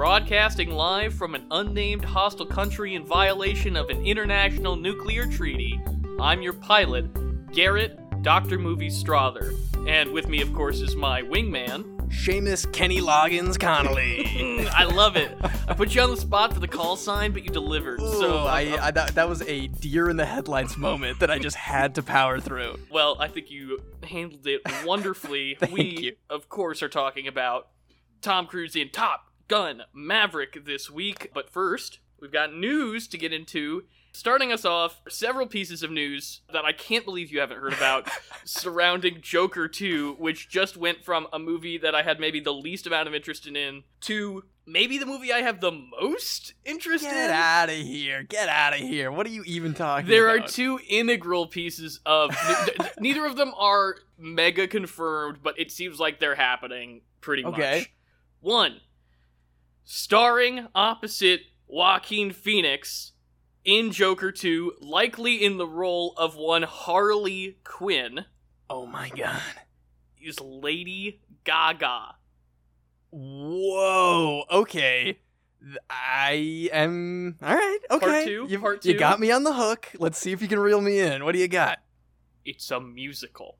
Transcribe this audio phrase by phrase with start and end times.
[0.00, 5.78] Broadcasting live from an unnamed hostile country in violation of an international nuclear treaty,
[6.18, 8.58] I'm your pilot, Garrett, Dr.
[8.58, 9.52] Movie Strother.
[9.86, 14.66] And with me, of course, is my wingman, Seamus Kenny Loggins Connolly.
[14.74, 15.36] I love it.
[15.68, 18.00] I put you on the spot for the call sign, but you delivered.
[18.00, 21.38] so so I, I that, that was a deer in the headlights moment that I
[21.38, 22.78] just had to power through.
[22.90, 25.56] Well, I think you handled it wonderfully.
[25.60, 26.12] Thank we, you.
[26.30, 27.68] of course, are talking about
[28.22, 31.32] Tom Cruise in Top Gun Maverick this week.
[31.34, 33.82] But first, we've got news to get into.
[34.12, 38.08] Starting us off, several pieces of news that I can't believe you haven't heard about
[38.44, 42.86] surrounding Joker 2, which just went from a movie that I had maybe the least
[42.86, 47.30] amount of interest in to maybe the movie I have the most interest Get in.
[47.30, 48.22] out of here!
[48.24, 49.10] Get out of here!
[49.10, 52.30] What are you even talking There are two integral pieces of.
[53.00, 57.78] neither of them are mega confirmed, but it seems like they're happening pretty Okay.
[57.78, 57.92] much.
[58.40, 58.80] One,
[59.92, 63.10] starring opposite Joaquin Phoenix
[63.64, 68.24] in Joker 2, likely in the role of one Harley Quinn,
[68.68, 69.42] Oh my god!
[70.22, 72.14] is Lady Gaga.
[73.10, 74.44] Whoa!
[74.48, 75.18] Okay,
[75.90, 77.78] I am all right.
[77.90, 78.46] Okay, Part two?
[78.48, 79.88] You, Part you got me on the hook.
[79.98, 81.24] Let's see if you can reel me in.
[81.24, 81.80] What do you got?
[82.44, 83.58] It's a musical.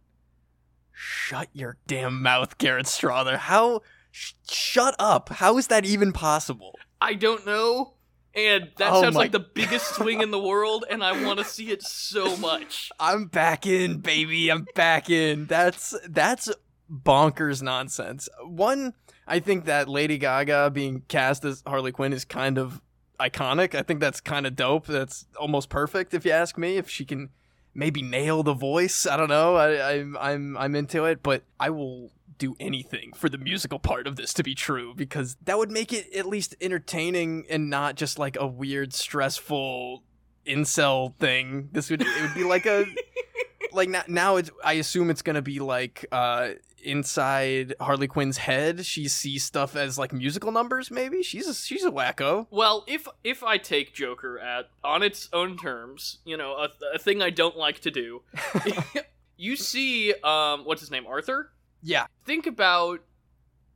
[0.93, 3.37] Shut your damn mouth, Garrett Strother.
[3.37, 3.81] How?
[4.11, 5.29] Sh- shut up.
[5.29, 6.79] How is that even possible?
[7.01, 7.95] I don't know.
[8.35, 11.45] And that Oh sounds like the biggest swing in the world, and I want to
[11.45, 12.91] see it so much.
[13.01, 14.51] I'm back in, baby.
[14.51, 15.47] I'm back in.
[15.47, 16.49] That's that's
[16.91, 18.29] bonkers nonsense.
[18.45, 18.95] One,
[19.27, 22.81] I think that Lady Gaga being cast as Harley Quinn is kind of
[23.19, 23.75] iconic.
[23.75, 24.87] I think that's kind of dope.
[24.87, 26.77] That's almost perfect, if you ask me.
[26.77, 27.31] If she can
[27.75, 29.57] maybe nail the voice, I don't know.
[29.57, 34.09] I, I'm I'm I'm into it, but I will do anything for the musical part
[34.09, 37.95] of this to be true because that would make it at least entertaining and not
[37.95, 40.03] just like a weird, stressful
[40.47, 41.69] incel thing.
[41.71, 42.87] This would it would be like a
[43.73, 46.51] like now, now it's I assume it's gonna be like uh
[46.83, 48.87] inside Harley Quinn's head.
[48.87, 50.91] She sees stuff as like musical numbers.
[50.91, 52.47] Maybe she's a, she's a wacko.
[52.51, 56.99] Well, if if I take Joker at on its own terms, you know, a, a
[56.99, 58.23] thing I don't like to do,
[59.37, 61.53] you see, um, what's his name, Arthur.
[61.83, 63.01] Yeah, Think about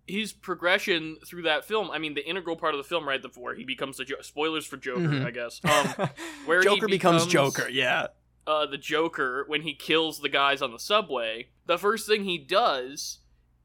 [0.06, 1.90] his progression through that film.
[1.90, 4.20] I mean, the integral part of the film, right, the where he becomes the jo-
[4.20, 5.24] spoilers for Joker, Mhm.
[5.26, 5.60] I guess.
[5.64, 6.08] Um,
[6.44, 7.70] where he Joker becomes, becomes- Joker.
[7.70, 8.08] Yeah,
[8.46, 12.36] uh, the Joker when he kills the guys on the subway, the first thing he
[12.36, 13.20] does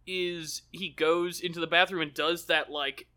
[0.07, 3.07] is he goes into the bathroom and does that like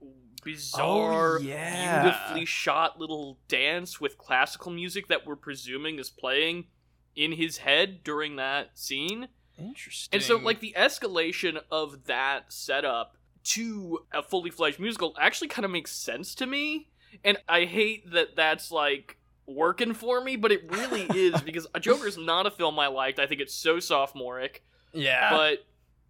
[0.44, 2.02] bizarre, Oh, yeah.
[2.02, 6.66] beautifully shot little dance with classical music that we're presuming is playing
[7.14, 9.28] in his head during that scene.
[9.58, 10.14] Interesting.
[10.16, 15.64] And so, like, the escalation of that setup to a fully fledged musical actually kind
[15.64, 16.88] of makes sense to me.
[17.24, 21.80] And I hate that that's like working for me, but it really is because A
[21.80, 23.18] Joker's not a film I liked.
[23.18, 24.64] I think it's so sophomoric.
[24.92, 25.66] yeah, But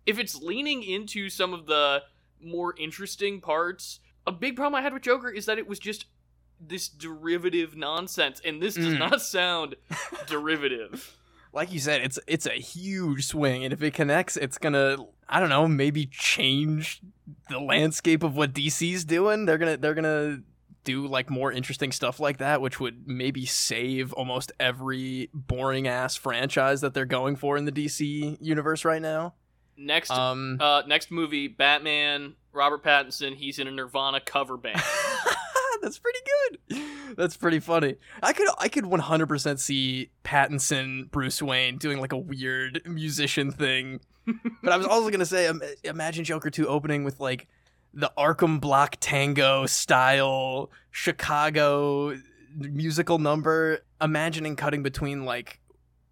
[0.06, 2.02] if it's leaning into some of the
[2.40, 6.04] more interesting parts, a big problem I had with Joker is that it was just
[6.60, 8.40] this derivative nonsense.
[8.44, 8.98] And this does Mm.
[8.98, 9.74] not sound
[10.26, 11.16] derivative.
[11.52, 14.96] Like you said, it's it's a huge swing, and if it connects, it's gonna
[15.28, 17.00] I don't know maybe change
[17.48, 19.44] the landscape of what DC's doing.
[19.46, 20.40] They're gonna they're gonna
[20.84, 26.16] do like more interesting stuff like that, which would maybe save almost every boring ass
[26.16, 29.34] franchise that they're going for in the DC universe right now.
[29.76, 33.36] Next Um, Uh, next movie, Batman, Robert Pattinson.
[33.36, 34.82] He's in a Nirvana cover band.
[35.82, 36.78] that's pretty good.
[37.16, 37.96] That's pretty funny.
[38.22, 44.00] I could I could 100% see Pattinson Bruce Wayne doing like a weird musician thing.
[44.62, 47.48] but I was also going to say um, imagine Joker 2 opening with like
[47.92, 52.16] the Arkham Block Tango style Chicago
[52.56, 55.60] musical number, imagining cutting between like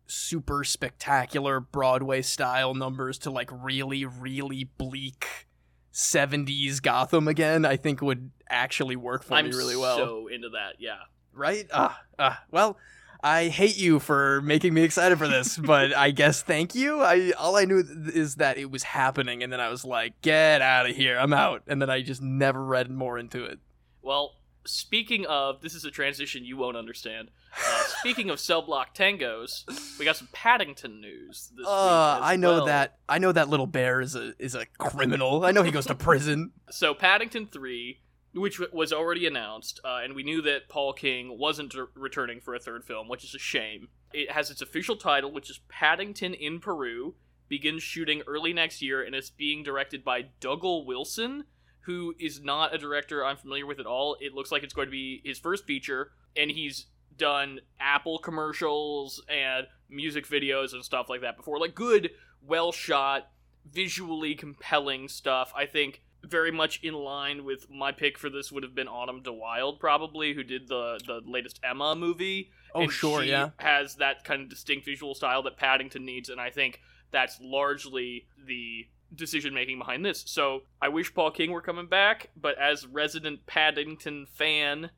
[0.07, 5.49] super spectacular Broadway style numbers to like really really bleak
[5.93, 9.97] 70s Gotham again, I think would actually work for I'm me really well.
[9.97, 10.75] so into that.
[10.79, 10.99] Yeah.
[11.33, 11.67] right?
[11.73, 12.43] Ah, ah.
[12.51, 12.77] Well,
[13.23, 17.01] I hate you for making me excited for this, but I guess thank you.
[17.01, 20.21] I all I knew th- is that it was happening, and then I was like,
[20.23, 21.19] "Get out of here!
[21.19, 23.59] I'm out." And then I just never read more into it.
[24.03, 27.31] Well, speaking of, this is a transition you won't understand.
[27.57, 29.65] Uh, speaking of cell block tangos,
[29.99, 32.67] we got some Paddington news this Uh, I know well.
[32.67, 32.99] that.
[33.09, 35.45] I know that little bear is a is a criminal.
[35.45, 36.53] I know he goes to prison.
[36.71, 38.01] So Paddington three,
[38.33, 42.55] which w- was already announced, uh, and we knew that Paul King wasn't returning for
[42.55, 43.89] a third film, which is a shame.
[44.13, 47.15] It has its official title, which is Paddington in Peru.
[47.49, 51.45] Begins shooting early next year, and it's being directed by Dougal Wilson,
[51.81, 54.17] who is not a director I'm familiar with at all.
[54.21, 56.87] It looks like it's going to be his first feature, and he's
[57.21, 61.61] done Apple commercials and music videos and stuff like that before.
[61.61, 62.11] Like good,
[62.45, 63.31] well shot,
[63.71, 65.53] visually compelling stuff.
[65.55, 69.23] I think very much in line with my pick for this would have been Autumn
[69.23, 72.51] de Wilde, probably, who did the the latest Emma movie.
[72.75, 73.51] Oh, and sure, she yeah.
[73.59, 76.81] Has that kind of distinct visual style that Paddington needs, and I think
[77.11, 80.23] that's largely the decision making behind this.
[80.27, 84.91] So I wish Paul King were coming back, but as resident Paddington fan,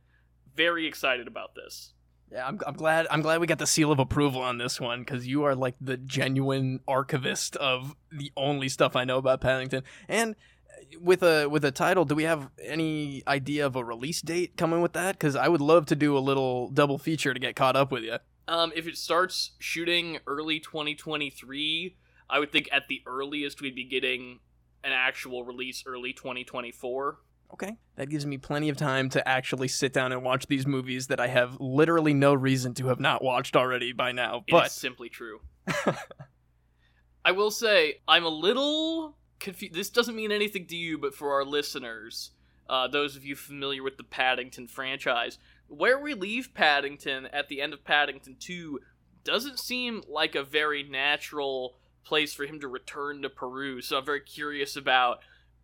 [0.55, 1.95] very excited about this.
[2.33, 3.07] Yeah, I'm, I'm glad.
[3.11, 5.75] I'm glad we got the seal of approval on this one because you are like
[5.81, 9.83] the genuine archivist of the only stuff I know about Paddington.
[10.09, 14.23] And uh, with a with a title, do we have any idea of a release
[14.23, 15.19] date coming with that?
[15.19, 18.03] Because I would love to do a little double feature to get caught up with
[18.03, 18.17] you.
[18.49, 21.97] Um, if it starts shooting early 2023,
[22.31, 24.41] I would think at the earliest we'd be getting
[24.83, 27.19] an actual release early 2024.
[27.53, 31.09] Okay, that gives me plenty of time to actually sit down and watch these movies
[31.09, 34.45] that I have literally no reason to have not watched already by now.
[34.49, 35.41] But it's simply true.
[37.25, 39.75] I will say I'm a little confused.
[39.75, 42.31] This doesn't mean anything to you, but for our listeners,
[42.69, 45.39] uh, those of you familiar with the Paddington franchise,
[45.69, 48.81] where we leave Paddington at the end of Paddington 2
[49.25, 53.81] doesn't seem like a very natural place for him to return to Peru.
[53.81, 55.21] So I'm very curious about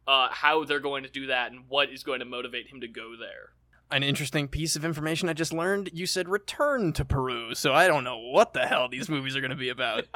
[0.08, 2.88] uh, how they're going to do that and what is going to motivate him to
[2.88, 3.50] go there.
[3.90, 5.90] an interesting piece of information I just learned.
[5.92, 9.40] You said return to Peru, so I don't know what the hell these movies are
[9.40, 10.04] going to be about.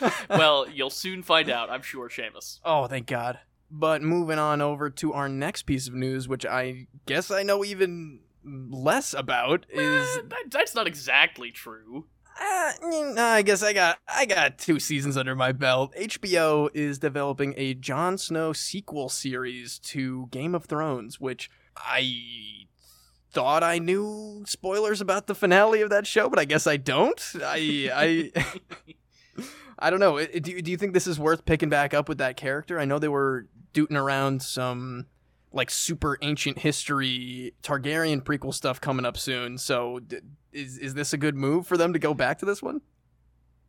[0.30, 2.58] well, you'll soon find out, I'm sure, Seamus.
[2.64, 3.38] oh, thank God.
[3.70, 7.64] But moving on over to our next piece of news, which I guess I know
[7.64, 12.06] even less about, is Eh, that, that's not exactly true.
[12.40, 15.92] Uh, mm, I guess I got I got two seasons under my belt.
[15.98, 22.66] HBO is developing a Jon Snow sequel series to Game of Thrones, which I
[23.30, 27.20] thought I knew spoilers about the finale of that show, but I guess I don't.
[27.42, 28.44] I I
[29.78, 30.24] I don't know.
[30.24, 32.78] Do do you think this is worth picking back up with that character?
[32.78, 35.06] I know they were dooting around some
[35.52, 39.58] like super ancient history Targaryen prequel stuff coming up soon.
[39.58, 40.18] So d-
[40.52, 42.80] is is this a good move for them to go back to this one?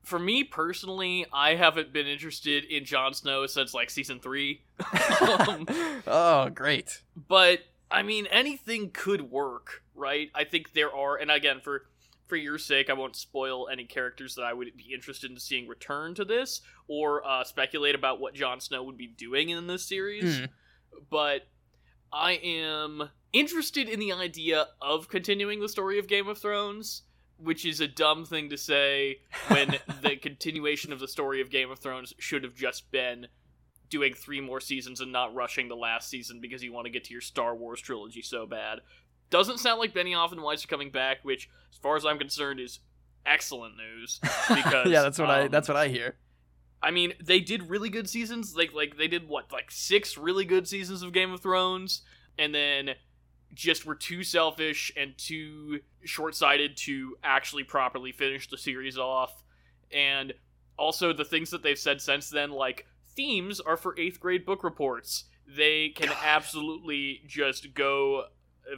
[0.04, 4.62] For me personally, I haven't been interested in Jon Snow since like season three.
[5.22, 5.68] Um,
[6.08, 7.02] oh, great.
[7.28, 7.60] but
[7.92, 10.30] I mean, anything could work, right?
[10.34, 11.84] I think there are, and again, for
[12.28, 15.68] for your sake, I won't spoil any characters that I would be interested in seeing
[15.68, 19.86] return to this or uh, speculate about what Jon Snow would be doing in this
[19.86, 20.40] series.
[20.40, 20.46] Hmm.
[21.10, 21.48] But
[22.12, 27.04] I am interested in the idea of continuing the story of Game of Thrones,
[27.38, 31.70] which is a dumb thing to say when the continuation of the story of Game
[31.72, 33.28] of Thrones should have just been
[33.90, 37.06] doing three more seasons and not rushing the last season because you want to get
[37.06, 38.80] to your Star Wars trilogy so bad.
[39.30, 42.60] Doesn't sound like Benioff and Weiss are coming back, which, as far as I'm concerned,
[42.60, 42.80] is
[43.26, 44.20] excellent news.
[44.50, 46.16] Because yeah, that's what I um, that's what I hear.
[46.82, 48.56] I mean, they did really good seasons.
[48.56, 52.02] Like like they did what like six really good seasons of Game of Thrones,
[52.38, 52.92] and then
[53.54, 59.44] just were too selfish and too short-sighted to actually properly finish the series off.
[59.92, 60.34] And
[60.78, 62.86] also the things that they've said since then, like
[63.16, 65.26] themes are for eighth grade book reports.
[65.48, 68.26] They can absolutely just go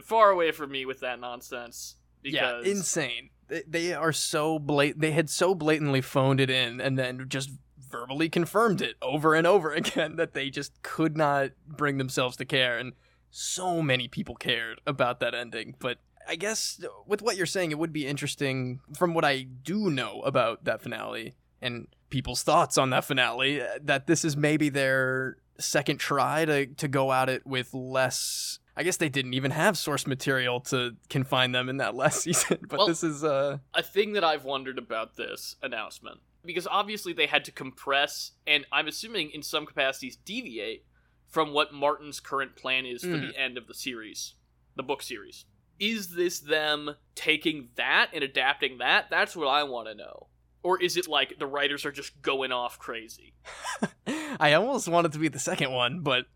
[0.02, 1.96] far away from me with that nonsense.
[2.22, 3.30] Because Yeah, insane.
[3.48, 4.98] They, they are so blat.
[4.98, 7.50] They had so blatantly phoned it in, and then just
[7.92, 12.44] verbally confirmed it over and over again that they just could not bring themselves to
[12.44, 12.94] care, and
[13.30, 15.76] so many people cared about that ending.
[15.78, 19.90] But I guess with what you're saying, it would be interesting from what I do
[19.90, 24.68] know about that finale and people's thoughts on that finale uh, that this is maybe
[24.68, 29.50] their second try to to go at it with less I guess they didn't even
[29.50, 33.58] have source material to confine them in that last season, but Well- this is uh
[33.74, 38.66] a thing that I've wondered about this announcement because obviously they had to compress and
[38.72, 40.84] I'm assuming in some capacities deviate
[41.28, 43.32] from what Martin's current plan is for Mm.
[43.32, 44.34] the end of the series,
[44.76, 45.44] the book series.
[45.78, 49.06] Is this them taking that and adapting that?
[49.10, 50.28] That's what I want to know.
[50.64, 53.34] Or is it like the writers are just going off crazy?
[54.40, 56.26] I almost want it to be the second one, but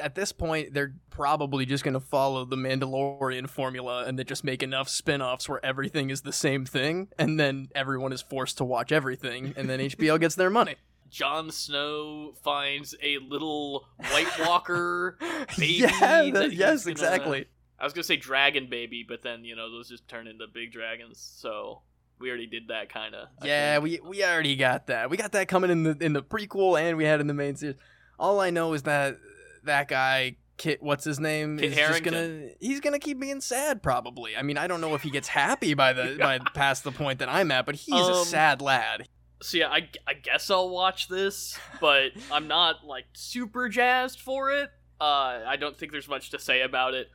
[0.00, 4.42] at this point they're probably just going to follow the Mandalorian formula and then just
[4.44, 8.64] make enough spin-offs where everything is the same thing and then everyone is forced to
[8.64, 10.74] watch everything and then HBO gets their money.
[11.08, 15.16] Jon Snow finds a little White Walker
[15.56, 15.74] baby.
[15.74, 17.46] yeah, that yes, gonna- exactly.
[17.78, 20.72] I was gonna say dragon baby, but then you know those just turn into big
[20.72, 21.18] dragons.
[21.20, 21.82] So
[22.18, 23.28] we already did that kind of.
[23.44, 25.10] Yeah, we we already got that.
[25.10, 27.56] We got that coming in the in the prequel and we had in the main
[27.56, 27.76] series.
[28.18, 29.16] All I know is that
[29.64, 31.58] that guy Kit, what's his name?
[31.58, 34.34] Kit is just gonna he's gonna keep being sad probably.
[34.36, 37.18] I mean, I don't know if he gets happy by the by past the point
[37.18, 39.06] that I'm at, but he's a Um, sad lad.
[39.42, 44.50] So yeah, I, I guess I'll watch this, but I'm not like super jazzed for
[44.50, 44.70] it.
[44.98, 47.08] Uh, I don't think there's much to say about it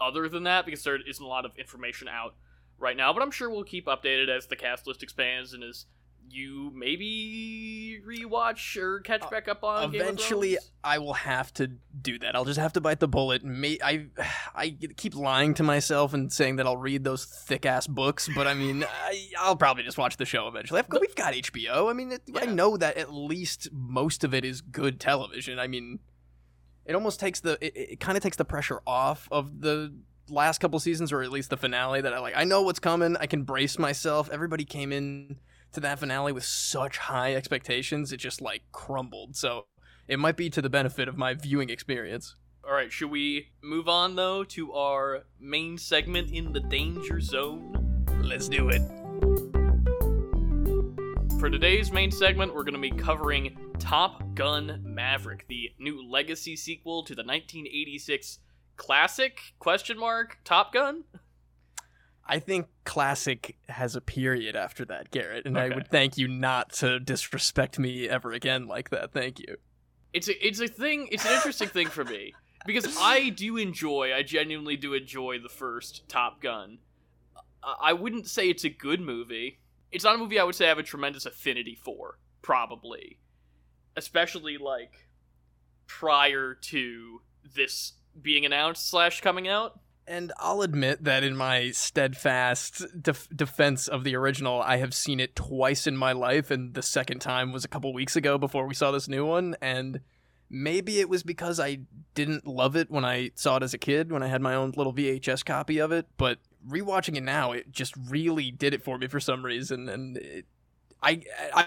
[0.00, 2.34] other than that because there isn't a lot of information out
[2.80, 3.12] right now.
[3.12, 5.86] But I'm sure we'll keep updated as the cast list expands and as
[6.32, 9.94] you maybe rewatch or catch uh, back up on.
[9.94, 11.66] Eventually, I will have to
[12.00, 12.34] do that.
[12.36, 13.44] I'll just have to bite the bullet.
[13.44, 14.06] May I,
[14.54, 18.46] I keep lying to myself and saying that I'll read those thick ass books, but
[18.46, 20.80] I mean, I, I'll probably just watch the show eventually.
[20.80, 21.90] I've, we've got HBO.
[21.90, 25.58] I mean, it, I know that at least most of it is good television.
[25.58, 25.98] I mean,
[26.86, 29.92] it almost takes the it, it kind of takes the pressure off of the
[30.30, 32.00] last couple seasons, or at least the finale.
[32.00, 32.34] That I like.
[32.36, 33.16] I know what's coming.
[33.18, 34.30] I can brace myself.
[34.30, 35.36] Everybody came in
[35.72, 39.36] to that finale with such high expectations, it just like crumbled.
[39.36, 39.66] So
[40.08, 42.34] it might be to the benefit of my viewing experience.
[42.64, 48.04] All right, should we move on though to our main segment in the danger zone?
[48.22, 48.82] Let's do it.
[51.38, 56.54] For today's main segment, we're going to be covering Top Gun Maverick, the new legacy
[56.54, 58.40] sequel to the 1986
[58.80, 61.04] classic question mark Top Gun.
[62.24, 66.72] I think classic has a period after that, Garrett, and I would thank you not
[66.74, 69.12] to disrespect me ever again like that.
[69.12, 69.58] Thank you.
[70.14, 71.08] It's a it's a thing.
[71.12, 72.32] It's an interesting thing for me
[72.64, 74.14] because I do enjoy.
[74.14, 76.78] I genuinely do enjoy the first Top Gun.
[77.62, 79.60] I wouldn't say it's a good movie.
[79.92, 82.18] It's not a movie I would say I have a tremendous affinity for.
[82.40, 83.18] Probably,
[83.94, 85.06] especially like
[85.86, 87.20] prior to
[87.54, 89.78] this being announced slash coming out.
[90.06, 95.20] And I'll admit that in my steadfast def- defense of the original, I have seen
[95.20, 98.66] it twice in my life, and the second time was a couple weeks ago before
[98.66, 99.54] we saw this new one.
[99.60, 100.00] And
[100.48, 101.82] maybe it was because I
[102.14, 104.72] didn't love it when I saw it as a kid, when I had my own
[104.76, 106.06] little VHS copy of it.
[106.16, 106.38] But
[106.68, 109.88] rewatching it now, it just really did it for me for some reason.
[109.88, 110.46] And it,
[111.02, 111.22] I,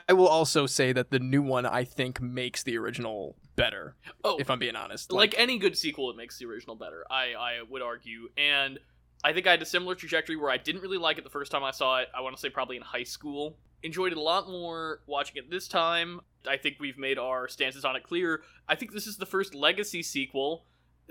[0.08, 4.38] I will also say that the new one I think makes the original better, Oh,
[4.38, 5.12] if I'm being honest.
[5.12, 7.04] like any good sequel, it makes the original better.
[7.10, 8.80] I I would argue, and
[9.24, 11.52] I think I had a similar trajectory where I didn't really like it the first
[11.52, 12.10] time I saw it.
[12.16, 13.58] I want to say probably in high school.
[13.82, 16.22] Enjoyed it a lot more watching it this time.
[16.48, 18.44] I think we've made our stances on it clear.
[18.68, 20.66] I think this is the first legacy sequel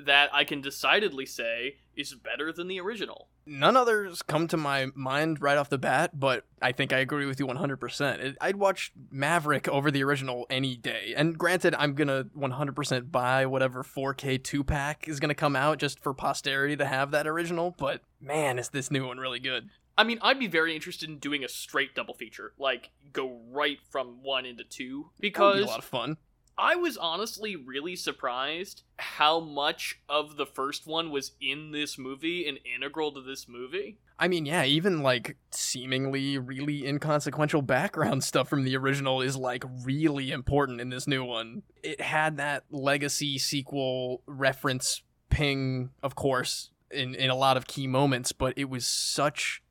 [0.06, 3.28] that I can decidedly say is better than the original.
[3.44, 7.26] None others come to my mind right off the bat, but I think I agree
[7.26, 8.18] with you 100%.
[8.20, 11.12] It, I'd watch Maverick over the original any day.
[11.16, 15.56] And granted, I'm going to 100% buy whatever 4K 2 pack is going to come
[15.56, 19.40] out just for posterity to have that original, but man, is this new one really
[19.40, 19.68] good.
[19.96, 23.78] I mean, I'd be very interested in doing a straight double feature, like go right
[23.90, 26.16] from one into two, because be a lot of fun.
[26.58, 32.46] I was honestly really surprised how much of the first one was in this movie
[32.46, 33.98] and integral to this movie.
[34.18, 39.64] I mean, yeah, even like seemingly really inconsequential background stuff from the original is like
[39.84, 41.62] really important in this new one.
[41.82, 47.86] It had that legacy sequel reference ping, of course, in, in a lot of key
[47.86, 49.61] moments, but it was such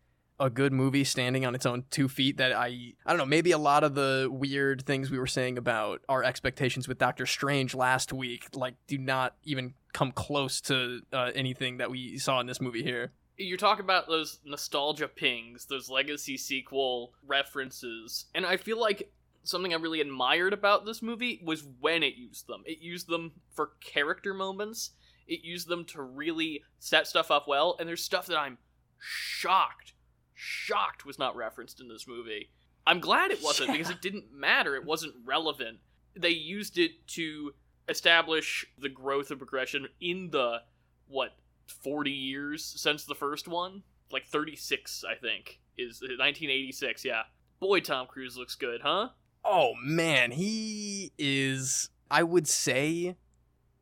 [0.41, 3.51] a good movie standing on its own two feet that I I don't know, maybe
[3.51, 7.75] a lot of the weird things we were saying about our expectations with Doctor Strange
[7.75, 12.47] last week like do not even come close to uh, anything that we saw in
[12.47, 13.11] this movie here.
[13.37, 19.11] You're talking about those nostalgia pings, those legacy sequel references, and I feel like
[19.43, 22.63] something I really admired about this movie was when it used them.
[22.65, 24.91] It used them for character moments.
[25.27, 28.57] It used them to really set stuff up well, and there's stuff that I'm
[28.99, 29.93] shocked,
[30.41, 32.49] shocked was not referenced in this movie.
[32.87, 33.77] I'm glad it wasn't Yeah.
[33.77, 34.75] because it didn't matter.
[34.75, 35.79] It wasn't relevant.
[36.15, 37.53] They used it to
[37.87, 40.61] establish the growth and progression in the
[41.07, 41.35] what
[41.67, 47.23] 40 years since the first one like 36 i think is uh, 1986 yeah
[47.59, 49.09] boy tom cruise looks good huh
[49.43, 51.89] Oh man, he is.
[52.11, 53.15] I would say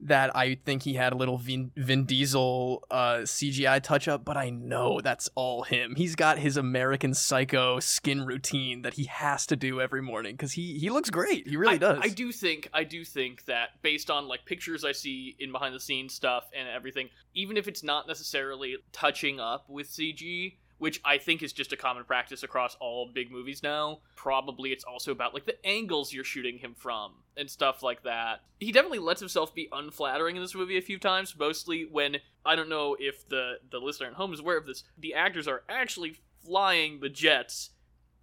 [0.01, 4.37] that I think he had a little Vin, Vin Diesel uh, CGI touch up, but
[4.37, 5.95] I know that's all him.
[5.95, 10.53] He's got his American Psycho skin routine that he has to do every morning because
[10.53, 11.47] he he looks great.
[11.47, 11.99] He really I, does.
[12.01, 15.75] i do think i do think that based on like pictures i see in behind
[15.75, 20.99] the scenes stuff and everything even if it's not necessarily touching up with cg which
[21.05, 23.99] i think is just a common practice across all big movies now.
[24.15, 28.41] Probably it's also about like the angles you're shooting him from and stuff like that.
[28.59, 32.55] He definitely lets himself be unflattering in this movie a few times mostly when i
[32.55, 35.63] don't know if the the listener at home is aware of this the actors are
[35.69, 37.71] actually flying the jets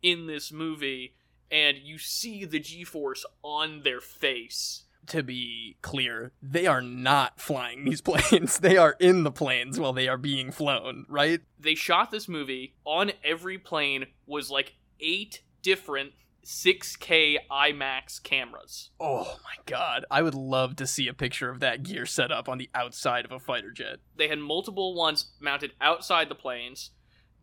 [0.02, 1.14] in this movie
[1.50, 7.84] and you see the g-force on their face to be clear, they are not flying
[7.84, 8.58] these planes.
[8.58, 11.40] they are in the planes while they are being flown, right?
[11.58, 16.12] They shot this movie on every plane was like eight different
[16.44, 18.90] 6K IMAX cameras.
[19.00, 20.04] Oh my god.
[20.10, 23.24] I would love to see a picture of that gear set up on the outside
[23.24, 23.96] of a fighter jet.
[24.16, 26.90] They had multiple ones mounted outside the planes,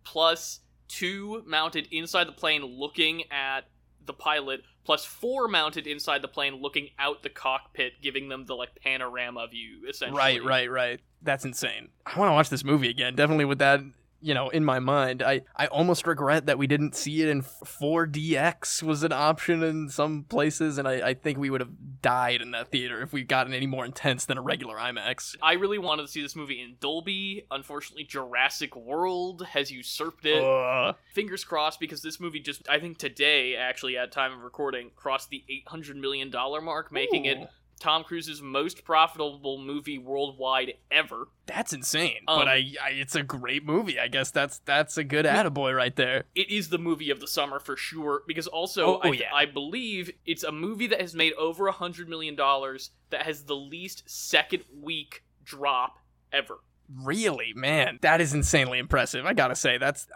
[0.05, 3.65] plus two mounted inside the plane looking at
[4.06, 8.56] the pilot, plus four mounted inside the plane looking out the cockpit, giving them the
[8.56, 10.18] like panorama view, essentially.
[10.18, 11.00] Right, right, right.
[11.22, 11.90] That's insane.
[12.06, 13.16] I want to watch this movie again.
[13.16, 13.82] Definitely with that
[14.24, 15.22] you know, in my mind.
[15.22, 19.89] I, I almost regret that we didn't see it in 4DX was an option in
[19.89, 23.27] some places, and I, I think we would have died in that theater if we'd
[23.27, 25.36] gotten any more intense than a regular IMAX.
[25.42, 27.46] I really wanted to see this movie in Dolby.
[27.51, 30.44] Unfortunately, Jurassic World has usurped it.
[30.44, 30.96] Ugh.
[31.13, 35.30] Fingers crossed, because this movie just, I think today, actually, at time of recording, crossed
[35.30, 37.48] the $800 million mark, making it Ooh.
[37.84, 41.28] Tom Cruise's most profitable movie worldwide ever.
[41.48, 44.00] That's insane, Um, but I, I it's a great movie.
[44.00, 46.24] I guess that's that's a good attaboy right there.
[46.34, 49.34] It is the movie of the summer for sure, because also Oh, oh, I, yeah.
[49.36, 53.44] I believe it's a movie that has made over a hundred million dollars that has
[53.44, 56.00] the least second week drop
[56.32, 56.60] ever.
[56.94, 59.25] Really, man, that is insanely impressive.
[59.25, 60.08] I gotta say, that's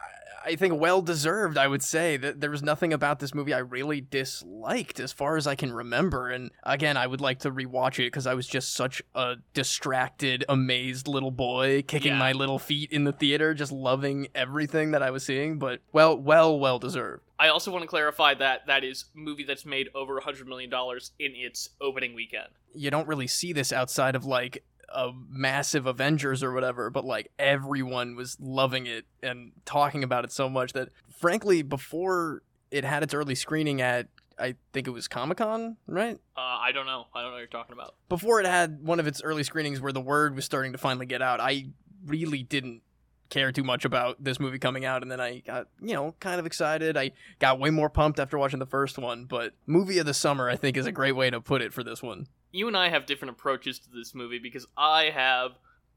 [0.45, 1.57] I think well deserved.
[1.57, 5.35] I would say that there was nothing about this movie I really disliked, as far
[5.35, 6.29] as I can remember.
[6.29, 10.45] And again, I would like to rewatch it because I was just such a distracted,
[10.47, 12.19] amazed little boy, kicking Yeah.
[12.19, 15.59] my little feet in the theater, just loving everything that I was seeing.
[15.59, 17.23] But well, well, well deserved.
[17.37, 20.69] I also want to clarify that that is movie that's made over a hundred million
[20.69, 22.47] dollars in its opening weekend.
[22.73, 27.31] you don't really see this outside of like a massive Avengers or whatever, but like
[27.37, 33.03] everyone was loving it and talking about it so much that frankly, before it had
[33.03, 34.07] its early screening at
[34.39, 36.15] I think it was Comic Con, right?
[36.35, 37.07] Uh, I don't know.
[37.15, 37.95] I don't know what you're talking about.
[38.07, 41.07] Before it had one of its early screenings where the word was starting to finally
[41.07, 41.69] get out, I
[42.05, 42.83] really didn't
[43.29, 46.39] care too much about this movie coming out and then I got, you know, kind
[46.39, 46.95] of excited.
[46.95, 50.49] I got way more pumped after watching the first one, but movie of the summer
[50.49, 52.27] I think is a great way to put it for this one.
[52.51, 55.51] You and I have different approaches to this movie because I have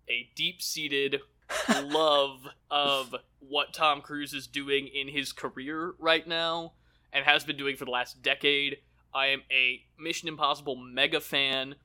[0.08, 1.20] a deep-seated
[1.84, 6.72] love of what Tom Cruise is doing in his career right now
[7.12, 8.78] and has been doing for the last decade.
[9.14, 11.76] I am a Mission Impossible mega fan.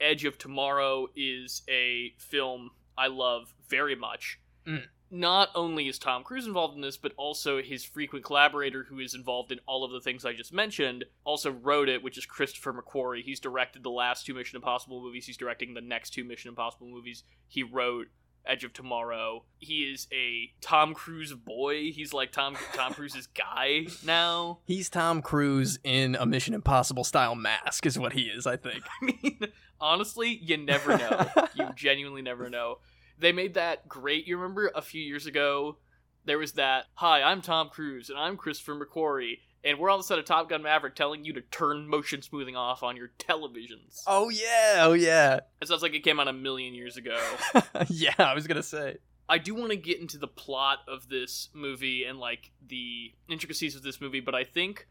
[0.00, 4.38] Edge of Tomorrow is a film I love very much.
[4.66, 4.84] Mm.
[5.10, 9.14] Not only is Tom Cruise involved in this, but also his frequent collaborator, who is
[9.14, 12.72] involved in all of the things I just mentioned, also wrote it, which is Christopher
[12.72, 13.22] McQuarrie.
[13.22, 15.26] He's directed the last two Mission Impossible movies.
[15.26, 17.24] He's directing the next two Mission Impossible movies.
[17.46, 18.08] He wrote
[18.46, 19.44] Edge of Tomorrow.
[19.58, 21.92] He is a Tom Cruise boy.
[21.92, 24.58] He's like Tom Tom Cruise's guy now.
[24.64, 28.82] He's Tom Cruise in a Mission Impossible style mask, is what he is, I think.
[29.02, 29.40] I mean,
[29.80, 31.28] honestly, you never know.
[31.54, 32.78] you genuinely never know.
[33.18, 34.26] They made that great.
[34.26, 35.78] You remember a few years ago,
[36.24, 40.04] there was that, Hi, I'm Tom Cruise, and I'm Christopher McQuarrie, and we're on the
[40.04, 44.02] set of Top Gun Maverick telling you to turn motion smoothing off on your televisions.
[44.06, 45.40] Oh yeah, oh yeah.
[45.60, 47.18] It sounds like it came out a million years ago.
[47.88, 48.98] yeah, I was gonna say.
[49.28, 53.74] I do want to get into the plot of this movie and like the intricacies
[53.74, 54.86] of this movie, but I think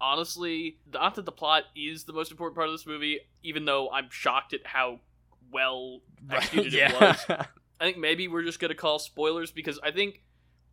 [0.00, 3.90] honestly, not that the plot is the most important part of this movie, even though
[3.90, 5.00] I'm shocked at how
[5.52, 7.24] well executed it was.
[7.80, 10.22] I think maybe we're just gonna call spoilers because I think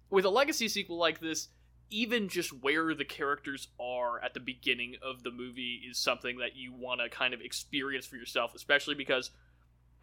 [0.10, 1.50] with a legacy sequel like this,
[1.90, 6.56] even just where the characters are at the beginning of the movie is something that
[6.56, 9.32] you want to kind of experience for yourself, especially because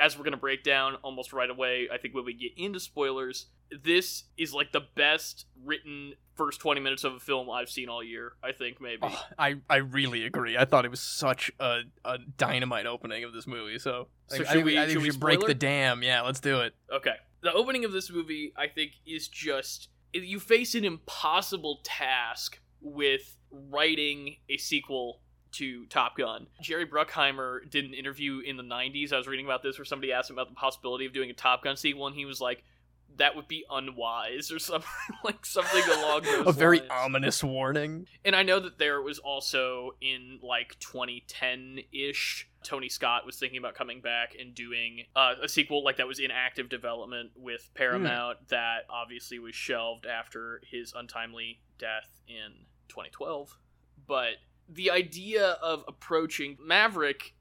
[0.00, 3.46] as we're gonna break down almost right away, I think when we get into spoilers,
[3.84, 8.02] this is like the best written first 20 minutes of a film I've seen all
[8.02, 8.32] year.
[8.42, 9.02] I think maybe.
[9.02, 10.56] Oh, I, I really agree.
[10.56, 13.78] I thought it was such a, a dynamite opening of this movie.
[13.78, 16.02] So, So should I we- I think should we we should break the dam.
[16.02, 16.74] Yeah, let's do it.
[16.92, 17.14] Okay.
[17.42, 23.36] The opening of this movie, I think, is just you face an impossible task with
[23.50, 25.20] writing a sequel
[25.52, 26.46] to Top Gun.
[26.60, 29.12] Jerry Bruckheimer did an interview in the 90s.
[29.12, 31.34] I was reading about this where somebody asked him about the possibility of doing a
[31.34, 32.62] Top Gun sequel, and he was like,
[33.16, 34.88] that would be unwise or something
[35.24, 36.90] like something along those A very lines.
[36.92, 38.06] ominous warning.
[38.24, 43.58] And I know that there was also in like 2010 ish, Tony Scott was thinking
[43.58, 47.68] about coming back and doing uh, a sequel like that was in active development with
[47.74, 52.52] Paramount that obviously was shelved after his untimely death in
[52.88, 53.58] 2012.
[54.06, 54.34] But
[54.72, 57.34] the idea of approaching Maverick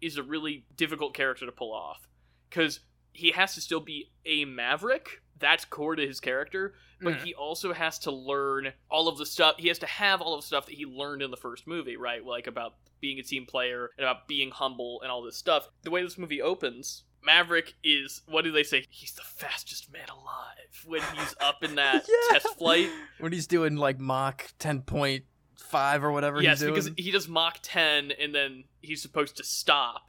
[0.00, 2.08] is a really difficult character to pull off
[2.48, 2.80] because
[3.12, 7.22] he has to still be a maverick, that's core to his character, but Mm.
[7.24, 9.56] he also has to learn all of the stuff.
[9.58, 11.96] He has to have all of the stuff that he learned in the first movie,
[11.96, 12.24] right?
[12.24, 15.68] Like about being a team player and about being humble and all this stuff.
[15.82, 18.84] The way this movie opens, Maverick is what do they say?
[18.90, 22.38] He's the fastest man alive when he's up in that Yeah.
[22.38, 22.90] test flight.
[23.18, 25.24] when he's doing like Mach ten point
[25.58, 26.74] five or whatever yes, he's doing.
[26.74, 30.02] because he does Mach 10 and then he's supposed to stop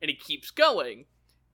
[0.00, 1.06] and he keeps going.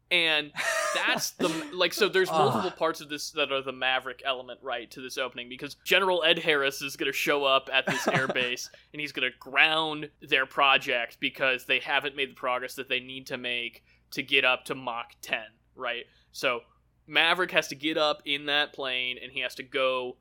[0.08, 0.52] And
[0.94, 2.38] that's the like so there's Ah.
[2.38, 6.22] multiple parts of this that are the Maverick element right to this opening because General
[6.22, 10.10] Ed Harris is going to show up at this airbase and he's going to ground
[10.22, 13.82] their project because they haven't made the progress that they need to make
[14.12, 15.40] to get up to Mach 10,
[15.74, 16.04] right?
[16.30, 16.60] So
[17.08, 20.18] Maverick has to get up in that plane and he has to go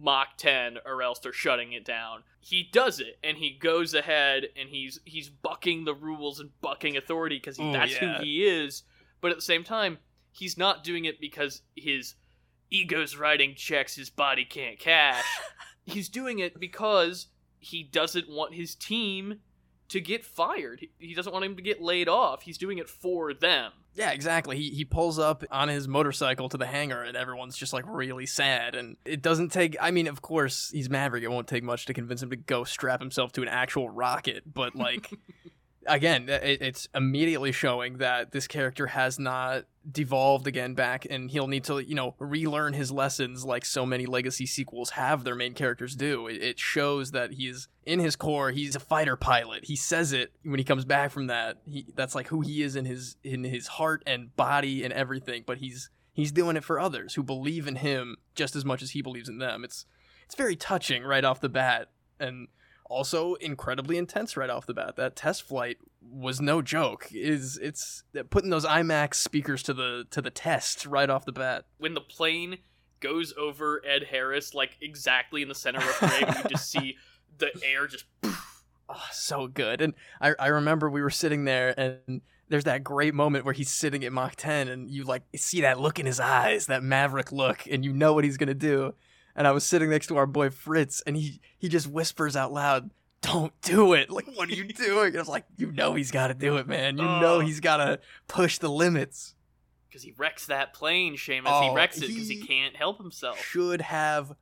[0.00, 2.22] Mach 10 or else they're shutting it down.
[2.40, 6.96] He does it and he goes ahead and he's he's bucking the rules and bucking
[6.96, 8.18] authority because oh, that's yeah.
[8.18, 8.82] who he is.
[9.20, 9.98] But at the same time,
[10.30, 12.14] he's not doing it because his
[12.70, 15.24] ego's writing checks his body can't cash.
[15.84, 17.26] he's doing it because
[17.58, 19.40] he doesn't want his team
[19.88, 20.86] to get fired.
[20.98, 22.42] He- doesn't want him to get laid off.
[22.42, 23.72] He's doing it for them.
[23.94, 24.56] Yeah, exactly.
[24.56, 28.26] He he pulls up on his motorcycle to the hangar and everyone's just like really
[28.26, 31.24] sad and it doesn't take I mean, of course, he's Maverick.
[31.24, 34.44] It won't take much to convince him to go strap himself to an actual rocket,
[34.54, 35.10] but like
[35.88, 41.46] again, it, it's immediately showing that this character has not devolved again back and he'll
[41.46, 45.54] need to, you know, relearn his lessons like so many legacy sequels have their main
[45.54, 46.26] characters do.
[46.26, 49.64] It, it shows that he's in his core, he's a fighter pilot.
[49.64, 51.58] He says it when he comes back from that.
[51.64, 55.44] He that's like who he is in his in his heart and body and everything,
[55.46, 58.90] but he's he's doing it for others who believe in him just as much as
[58.90, 59.64] he believes in them.
[59.64, 59.86] It's
[60.24, 61.88] it's very touching right off the bat
[62.20, 62.48] and
[62.88, 64.96] also incredibly intense right off the bat.
[64.96, 67.08] That test flight was no joke.
[67.12, 71.64] Is it's putting those IMAX speakers to the to the test right off the bat.
[71.78, 72.58] when the plane
[73.00, 76.96] goes over Ed Harris, like exactly in the center of the frame, you just see
[77.38, 78.04] the air just.
[78.90, 79.80] Oh, so good.
[79.80, 83.68] And I I remember we were sitting there and there's that great moment where he's
[83.68, 87.30] sitting at Mach 10 and you like see that look in his eyes, that maverick
[87.30, 88.94] look, and you know what he's gonna do.
[89.38, 92.52] And I was sitting next to our boy Fritz and he he just whispers out
[92.52, 92.90] loud,
[93.22, 94.10] Don't do it.
[94.18, 95.14] Like, what are you doing?
[95.16, 96.98] I was like, you know he's gotta do it, man.
[96.98, 97.40] You know Oh.
[97.40, 99.36] he's gotta push the limits.
[99.88, 101.62] Because he wrecks that plane, Seamus.
[101.62, 103.40] he Oh, wrecks it because he he- can't help himself.
[103.42, 104.34] should have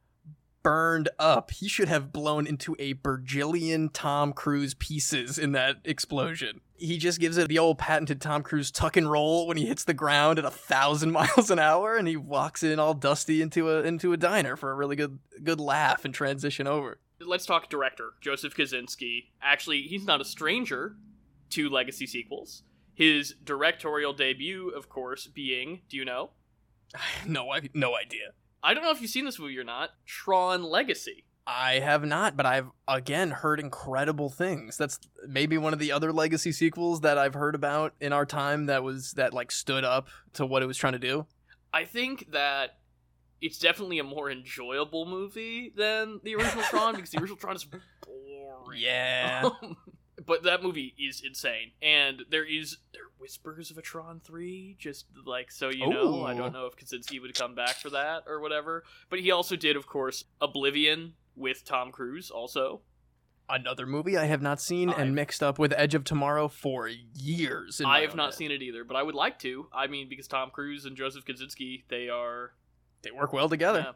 [0.66, 1.52] burned up.
[1.52, 6.60] He should have blown into a Bergillion Tom Cruise pieces in that explosion.
[6.74, 9.84] He just gives it the old patented Tom Cruise tuck and roll when he hits
[9.84, 13.70] the ground at a thousand miles an hour, and he walks in all dusty into
[13.70, 16.98] a into a diner for a really good good laugh and transition over.
[17.20, 19.26] Let's talk director Joseph Kosinski.
[19.40, 20.96] Actually, he's not a stranger
[21.50, 22.64] to legacy sequels.
[22.92, 26.30] His directorial debut, of course, being, do you know?
[27.24, 28.32] no, I no idea.
[28.62, 29.90] I don't know if you've seen this movie or not.
[30.06, 31.24] Tron Legacy.
[31.46, 34.76] I have not, but I've again heard incredible things.
[34.76, 38.66] That's maybe one of the other legacy sequels that I've heard about in our time
[38.66, 41.26] that was that like stood up to what it was trying to do.
[41.72, 42.78] I think that
[43.40, 47.64] it's definitely a more enjoyable movie than the original Tron because the original Tron is
[47.64, 48.80] boring.
[48.80, 49.48] Yeah.
[50.26, 54.76] but that movie is insane, and there is there whispers of a Tron three.
[54.78, 58.22] Just like so you know, I don't know if Kosinski would come back for that
[58.28, 58.84] or whatever.
[59.10, 62.30] But he also did, of course, Oblivion with Tom Cruise.
[62.30, 62.82] Also,
[63.48, 66.88] Another movie I have not seen I've- and mixed up with Edge of Tomorrow for
[66.88, 67.80] years.
[67.84, 68.34] I have not head.
[68.34, 69.68] seen it either, but I would like to.
[69.72, 72.54] I mean, because Tom Cruise and Joseph Kosinski, they are
[73.02, 73.80] They work well together.
[73.86, 73.92] Yeah.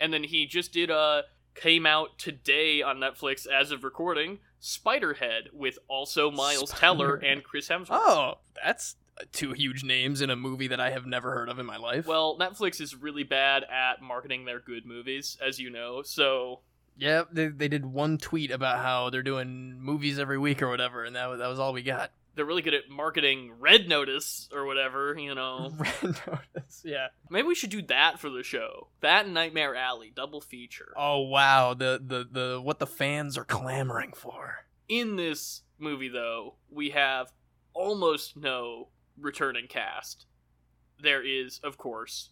[0.00, 1.22] And then he just did uh
[1.54, 7.68] came out today on Netflix as of recording Spiderhead with also Miles Teller and Chris
[7.68, 7.88] Hemsworth.
[7.90, 8.96] Oh, that's
[9.32, 12.06] two huge names in a movie that I have never heard of in my life.
[12.06, 16.02] Well, Netflix is really bad at marketing their good movies, as you know.
[16.02, 16.60] So
[16.96, 21.04] yeah, they, they did one tweet about how they're doing movies every week or whatever,
[21.04, 22.10] and that was, that was all we got.
[22.38, 25.72] They're really good at marketing Red Notice or whatever, you know.
[25.76, 27.08] Red Notice, yeah.
[27.28, 28.86] Maybe we should do that for the show.
[29.00, 30.94] That and Nightmare Alley, double feature.
[30.96, 34.66] Oh wow, the the the what the fans are clamoring for.
[34.88, 37.32] In this movie, though, we have
[37.74, 40.26] almost no returning cast.
[41.02, 42.30] There is, of course,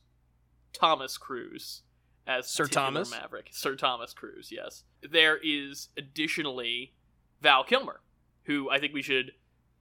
[0.72, 1.82] Thomas Cruise
[2.28, 3.10] as Sir Thomas?
[3.10, 3.48] Maverick.
[3.50, 4.84] Sir Thomas Cruise, yes.
[5.02, 6.94] There is additionally
[7.40, 8.02] Val Kilmer,
[8.44, 9.32] who I think we should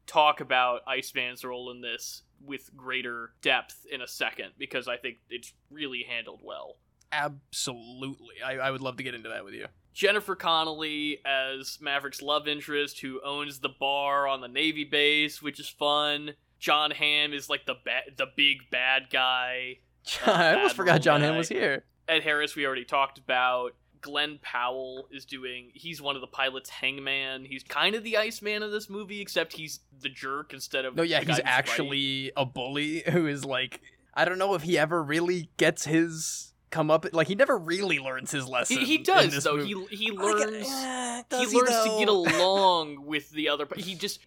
[0.07, 5.17] talk about Iceman's role in this with greater depth in a second because I think
[5.29, 6.77] it's really handled well.
[7.11, 9.67] Absolutely, I, I would love to get into that with you.
[9.93, 15.59] Jennifer Connelly as Maverick's love interest who owns the bar on the Navy base, which
[15.59, 16.33] is fun.
[16.59, 19.77] Jon Hamm is like the ba- the big bad guy.
[20.25, 21.27] I almost forgot Jon guy.
[21.27, 21.85] Hamm was here.
[22.07, 23.71] Ed Harris, we already talked about.
[24.05, 25.71] Glen Powell is doing.
[25.73, 26.69] He's one of the pilots.
[26.69, 27.43] Hangman.
[27.45, 30.95] He's kind of the Iceman of this movie, except he's the jerk instead of.
[30.95, 33.81] No, yeah, he's actually a bully who is like
[34.13, 37.97] I don't know if he ever really gets his come up like he never really
[37.97, 38.77] learns his lesson.
[38.77, 39.57] He, he does though.
[39.57, 39.73] movie.
[39.89, 40.67] He he learns.
[40.69, 43.67] eh, he does learns to get along with the other.
[43.75, 44.19] He just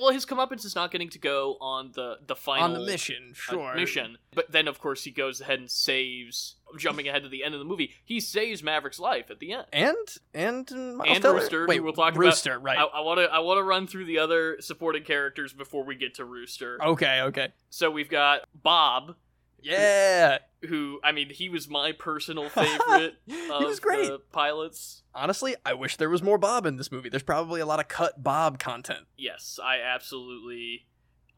[0.00, 3.30] well, his comeuppance is not getting to go on the the final on the mission,
[3.32, 3.74] uh, sure.
[3.74, 4.18] mission.
[4.32, 6.54] But then, of course, he goes ahead and saves.
[6.76, 9.66] Jumping ahead to the end of the movie, he saves Maverick's life at the end.
[9.72, 9.96] And
[10.34, 11.34] and Miles And Teller.
[11.40, 12.78] Rooster, Wait, we'll talk about- Rooster, right?
[12.78, 16.14] I want to I want to run through the other supporting characters before we get
[16.16, 16.78] to Rooster.
[16.82, 17.48] Okay, okay.
[17.70, 19.16] So we've got Bob,
[19.62, 24.08] Yeah, who I mean, he was my personal favorite he of was great.
[24.08, 25.02] the pilots.
[25.14, 27.08] Honestly, I wish there was more Bob in this movie.
[27.08, 29.06] There's probably a lot of cut Bob content.
[29.16, 30.86] Yes, I absolutely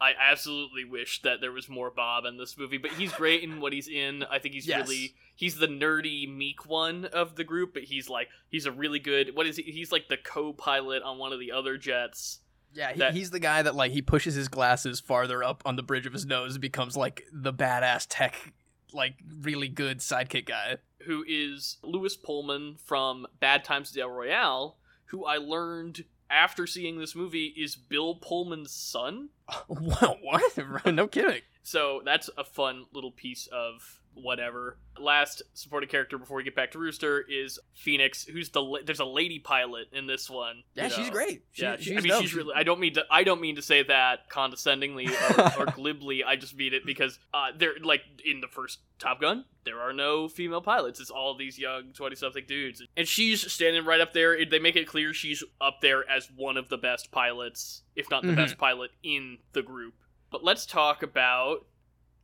[0.01, 3.61] I absolutely wish that there was more Bob in this movie, but he's great in
[3.61, 4.25] what he's in.
[4.25, 4.87] I think he's Yes.
[4.89, 8.99] really he's the nerdy meek one of the group, but he's like he's a really
[8.99, 9.63] good what is he?
[9.63, 12.41] He's like the co-pilot on one of the other jets.
[12.75, 15.77] Yeah, he, That- he's the guy that like he pushes his glasses farther up on
[15.77, 18.53] the bridge of his nose and becomes like the badass tech,
[18.93, 20.77] like really good sidekick guy.
[21.07, 26.99] who is Lewis Pullman from Bad Times at El Royale, who I learned after seeing
[26.99, 29.31] this movie is Bill Pullman's son.
[29.69, 30.87] What?
[30.87, 31.43] no kidding.
[31.63, 34.79] So that's a fun little piece of whatever.
[34.99, 38.99] Last supporting character before we get back to Rooster is Phoenix, who's the la- there's
[39.01, 40.63] a lady pilot in this one.
[40.75, 41.43] Yeah, you she's great.
[41.53, 42.23] She, yeah, she's I mean dope.
[42.23, 42.53] she's really.
[42.57, 43.05] I don't mean to.
[43.11, 46.25] I don't mean to say that condescendingly or, or glibly.
[46.25, 49.93] I just mean it because uh, they're like in the first Top Gun, there are
[49.93, 50.99] no female pilots.
[50.99, 54.45] It's all these young twenty-something dudes, and she's standing right up there.
[54.47, 58.23] They make it clear she's up there as one of the best pilots, if not
[58.23, 58.37] the Mhm.
[58.37, 59.95] best pilot in the group.
[60.31, 61.67] But let's talk about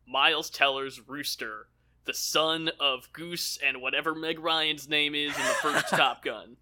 [0.06, 1.68] Miles Teller's Rooster,
[2.04, 6.56] the son of Goose and whatever Meg Ryan's name is in the first Top Gun.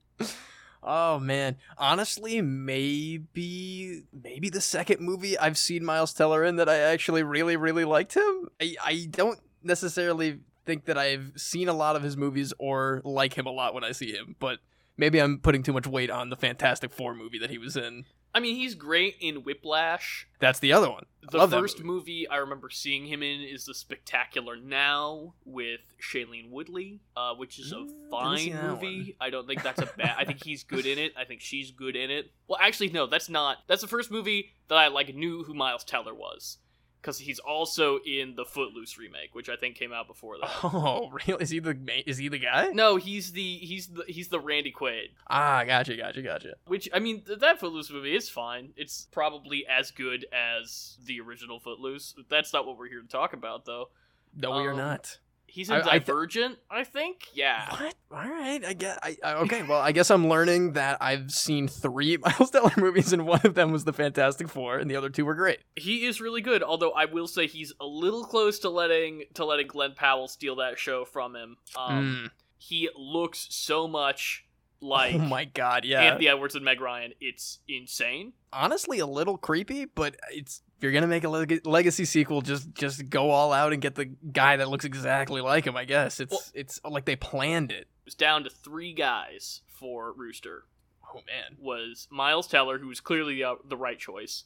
[0.82, 6.78] Oh man, honestly, maybe maybe the second movie I've seen Miles Teller in that I
[6.78, 8.48] actually really really liked him.
[8.60, 13.34] I I don't necessarily think that I've seen a lot of his movies or like
[13.36, 14.60] him a lot when I see him, but
[14.96, 18.04] maybe I'm putting too much weight on the Fantastic Four movie that he was in.
[18.34, 20.28] I mean, he's great in Whiplash.
[20.38, 21.06] That's the other one.
[21.30, 22.28] The Love that first movie.
[22.28, 27.72] I remember seeing him in is The Spectacular Now with Shailene Woodley, uh, which is
[27.72, 29.16] a Mm, fine movie.
[29.20, 30.14] I don't think that's a bad.
[30.18, 31.12] I think he's good in it.
[31.16, 32.30] I think she's good in it.
[32.48, 33.58] Well, actually, no, that's not.
[33.66, 36.58] That's the first movie that I like knew who Miles Teller was,
[37.00, 40.50] because he's also in the Footloose remake, which I think came out before that.
[40.62, 41.42] Oh, really?
[41.42, 41.76] Is he the
[42.08, 42.68] is he the guy?
[42.72, 45.08] No, he's the he's the he's the Randy Quaid.
[45.28, 46.54] Ah, gotcha, gotcha, gotcha.
[46.66, 48.70] Which I mean, th- that Footloose movie is fine.
[48.76, 52.14] It's probably as good as the original Footloose.
[52.28, 53.88] That's not what we're here to talk about, though.
[54.36, 55.18] No, we are Um, not.
[55.50, 57.26] He's in I- I th- Divergent, I think.
[57.34, 57.68] Yeah.
[57.70, 57.94] What?
[58.12, 58.98] All right, I get.
[59.02, 59.62] I, I okay.
[59.62, 63.54] Well, I guess I'm learning that I've seen three Miles Teller movies, and one of
[63.54, 65.58] them was the Fantastic Four, and the other two were great.
[65.76, 66.62] He is really good.
[66.62, 70.56] Although I will say he's a little close to letting to letting Glen Powell steal
[70.56, 71.56] that show from him.
[71.76, 72.30] Um, Mm.
[72.58, 74.44] He looks so much
[74.82, 76.00] like oh my god, yeah.
[76.02, 77.12] Anthony Edwards and Meg Ryan.
[77.20, 78.32] It's insane.
[78.52, 82.72] Honestly, a little creepy, but it's if you're gonna make a leg- legacy sequel, just
[82.74, 85.76] just go all out and get the guy that looks exactly like him.
[85.76, 87.82] I guess it's Well- it's like they planned it.
[87.82, 90.64] It was down to three guys for Rooster.
[91.12, 91.56] Oh man.
[91.58, 94.44] was Miles Teller, who was clearly the, the right choice.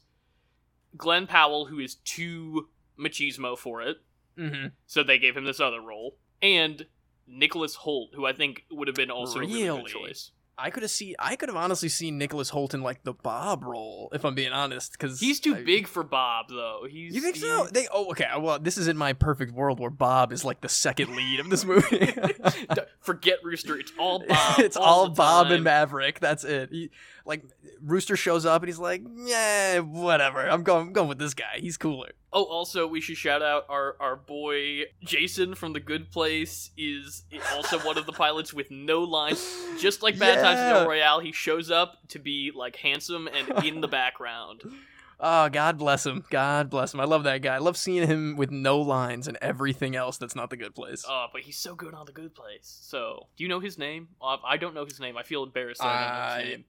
[0.97, 2.69] Glen Powell, who is too
[2.99, 3.97] machismo for it,
[4.37, 4.67] Mm-hmm.
[4.85, 6.85] so they gave him this other role, and
[7.27, 9.81] Nicholas Hoult, who I think would have been also a really Really?
[9.83, 10.31] good choice.
[10.57, 11.15] I could have seen.
[11.19, 14.51] I could have honestly seen Nicholas Hoult in like the Bob role, if I'm being
[14.53, 16.85] honest, because He's too big for Bob, though.
[16.89, 17.67] He's You think so?
[17.71, 18.27] They oh okay.
[18.37, 21.49] Well, this is in my perfect world where Bob is like the second lead of
[21.49, 22.13] this movie.
[23.01, 23.77] Forget Rooster.
[23.77, 24.59] It's all Bob.
[24.59, 25.55] it's all, the Bob time.
[25.55, 26.19] and Maverick.
[26.19, 26.69] That's it.
[26.71, 26.89] He,
[27.25, 27.43] like
[27.81, 30.39] Rooster shows up and he's like, yeah, whatever.
[30.49, 30.87] I'm going.
[30.87, 31.57] I'm going with this guy.
[31.59, 32.11] He's cooler.
[32.37, 37.23] Oh, also, we should shout out our, our boy Jason from The Good Place is
[37.53, 39.41] also one of the pilots with no lines.
[39.79, 40.79] Just like Bad Times at Yeah.
[40.81, 44.61] El Royale, he shows up to be like handsome and in the background.
[45.17, 46.25] Oh, God bless him.
[46.29, 46.99] God bless him.
[46.99, 47.55] I love that guy.
[47.55, 51.05] I love seeing him with no lines and everything else that's not the good place.
[51.07, 52.77] Oh, but he's so good on The Good Place.
[52.81, 54.09] So, do you know his name?
[54.21, 55.15] Uh, I don't know his name.
[55.15, 56.65] I feel embarrassed I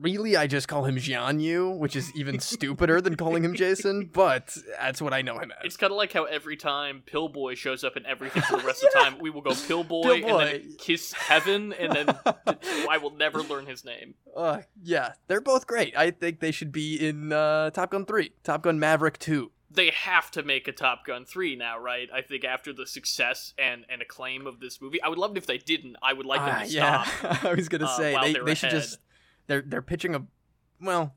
[0.00, 4.10] really, I just call him Jian Yu, which is even stupider than calling him Jason,
[4.12, 5.64] but that's what I know him as.
[5.64, 8.82] It's kind of like how every time Pillboy shows up in everything for the rest
[8.84, 12.08] of the time, we will go Pillboy, and then kiss heaven, and then
[12.88, 14.14] I will never learn his name.
[14.36, 15.96] Uh, yeah, they're both great.
[15.96, 19.50] I think they should be in uh, Top Gun 3, Top Gun Maverick 2.
[19.72, 22.08] they have to make a Top Gun 3 now, right?
[22.14, 25.00] I think after the success and, and acclaim of this movie.
[25.02, 25.96] I would love it if they didn't.
[26.02, 27.44] I would like them Ah, to yeah, stop.
[27.44, 28.98] I was gonna uh, say while they, they're should just
[29.50, 30.26] they're they're pitching a
[30.80, 31.14] well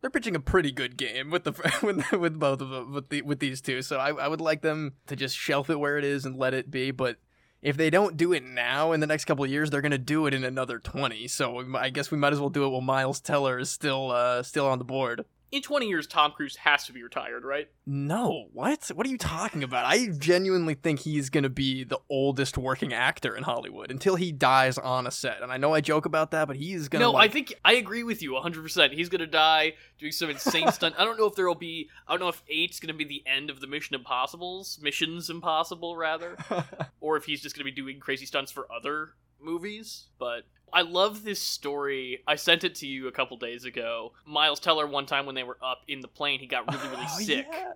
[0.00, 3.22] they're pitching a pretty good game with the with, with both of them with the
[3.22, 3.80] with these two.
[3.82, 6.54] So I, I would like them to just shelf it where it is and let
[6.54, 6.90] it be.
[6.90, 7.16] But
[7.62, 10.26] if they don't do it now in the next couple of years, they're gonna do
[10.26, 11.28] it in another twenty.
[11.28, 14.42] So I guess we might as well do it while Miles Teller is still uh
[14.42, 15.24] still on the board.
[15.52, 17.68] In 20 years, Tom Cruise has to be retired, right?
[17.84, 18.90] No, what?
[18.94, 19.84] What are you talking about?
[19.84, 24.32] I genuinely think he's going to be the oldest working actor in Hollywood until he
[24.32, 25.42] dies on a set.
[25.42, 27.54] And I know I joke about that, but he's going to No, like, I think
[27.66, 28.94] I agree with you 100%.
[28.94, 30.94] He's going to die doing some insane stunt.
[30.96, 33.22] I don't know if there'll be I don't know if 8's going to be the
[33.30, 36.38] end of the Mission Impossibles, Missions Impossible rather,
[37.02, 39.10] or if he's just going to be doing crazy stunts for other
[39.42, 42.22] movies, but I love this story.
[42.26, 44.12] I sent it to you a couple days ago.
[44.26, 47.06] Miles Teller one time when they were up in the plane, he got really really
[47.10, 47.72] Oh, sick yeah.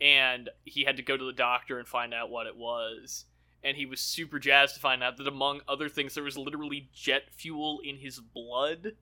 [0.00, 3.24] and he had to go to the doctor and find out what it was.
[3.62, 6.88] And he was super jazzed to find out that, among other things, there was literally
[6.94, 8.92] jet fuel in his blood,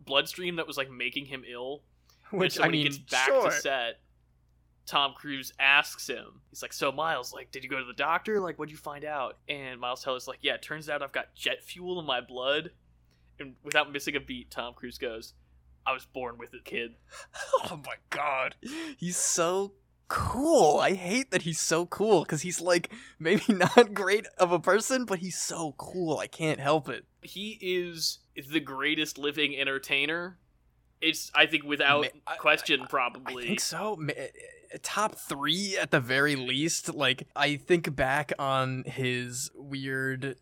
[0.00, 1.82] bloodstream that was like making him ill.
[2.30, 3.50] Which so I when mean, he gets back sure.
[3.50, 4.00] to set,
[4.86, 8.38] Tom Cruise asks him, he's like, "So Miles, like, did you go to the doctor?
[8.40, 11.34] Like, what'd you find out?" And Miles Teller's like, "Yeah, it turns out I've got
[11.34, 12.70] jet fuel in my blood."
[13.40, 15.32] And without missing a beat, Tom Cruise goes,
[15.86, 16.96] "I was born with it, kid."
[17.70, 18.56] Oh my god,
[18.98, 19.72] he's so
[20.08, 20.78] cool.
[20.80, 25.06] I hate that he's so cool because he's like maybe not great of a person,
[25.06, 26.18] but he's so cool.
[26.18, 27.06] I can't help it.
[27.22, 28.18] he is
[28.52, 30.38] the greatest living entertainer.
[31.04, 33.46] It's I think without Ma- I- question I probably.
[33.46, 33.96] think so.
[33.96, 34.28] Ma- eh,
[34.82, 36.94] Top three at the very least.
[36.94, 40.36] Like I think back on his weird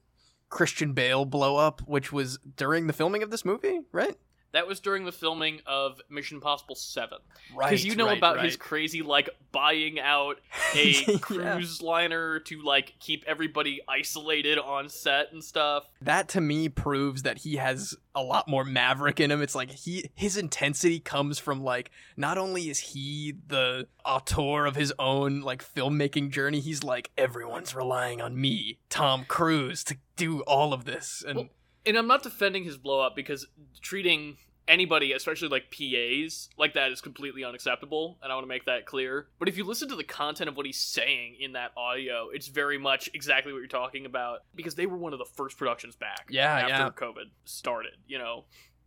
[0.48, 4.16] Christian Bale blow up, which was during the filming of this movie, right?
[4.52, 7.18] That was during the filming of Mission Impossible 7.
[7.54, 7.70] Right.
[7.70, 8.44] Because you know right, about right.
[8.44, 10.40] his crazy like buying out
[10.74, 11.18] a Yeah.
[11.18, 15.88] cruise liner to like keep everybody isolated on set and stuff.
[16.02, 19.70] that to me proves that he has a lot more maverick in him it's like
[19.70, 25.40] he his intensity comes from like not only is he the auteur of his own
[25.40, 30.84] like filmmaking journey he's like everyone's relying on me tom cruise to do all of
[30.84, 31.48] this and Well,
[31.84, 33.46] And I'm not defending his blow up because
[33.80, 34.36] treating
[34.68, 38.86] anybody, especially like PAs, like that is completely unacceptable, and I want to make that
[38.86, 39.26] clear.
[39.38, 42.46] But if you listen to the content of what he's saying in that audio, it's
[42.48, 45.96] very much exactly what you're talking about because they were one of the first productions
[45.96, 46.90] back Yeah, after yeah.
[46.90, 48.44] COVID started, you know.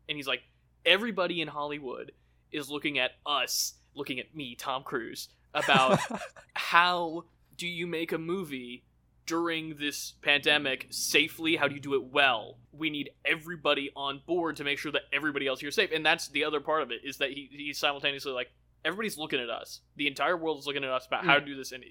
[0.07, 0.43] And he's like,
[0.85, 2.11] everybody in Hollywood
[2.51, 5.99] is looking at us, looking at me, Tom Cruise, about
[6.53, 7.25] how
[7.57, 8.83] do you make a movie
[9.25, 11.55] during this pandemic safely?
[11.55, 12.59] How do you do it well?
[12.71, 15.91] We need everybody on board to make sure that everybody else here is safe.
[15.93, 18.49] And that's the other part of it is that he, he's simultaneously like,
[18.83, 19.81] everybody's looking at us.
[19.95, 21.47] The entire world is looking at us about how to hmm.
[21.47, 21.83] do this and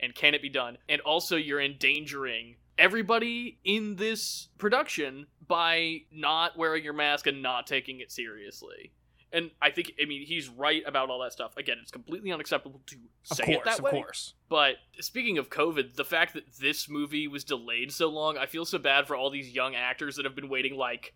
[0.00, 0.78] and can it be done?
[0.88, 7.66] And also you're endangering everybody in this production by not wearing your mask and not
[7.66, 8.92] taking it seriously.
[9.32, 11.56] And I think, I mean, he's right about all that stuff.
[11.56, 13.90] Again, it's completely unacceptable to say course it that of way.
[13.90, 18.46] course But speaking of COVID, the fact that this movie was delayed so long, I
[18.46, 21.14] feel so bad for all these young actors that have been waiting like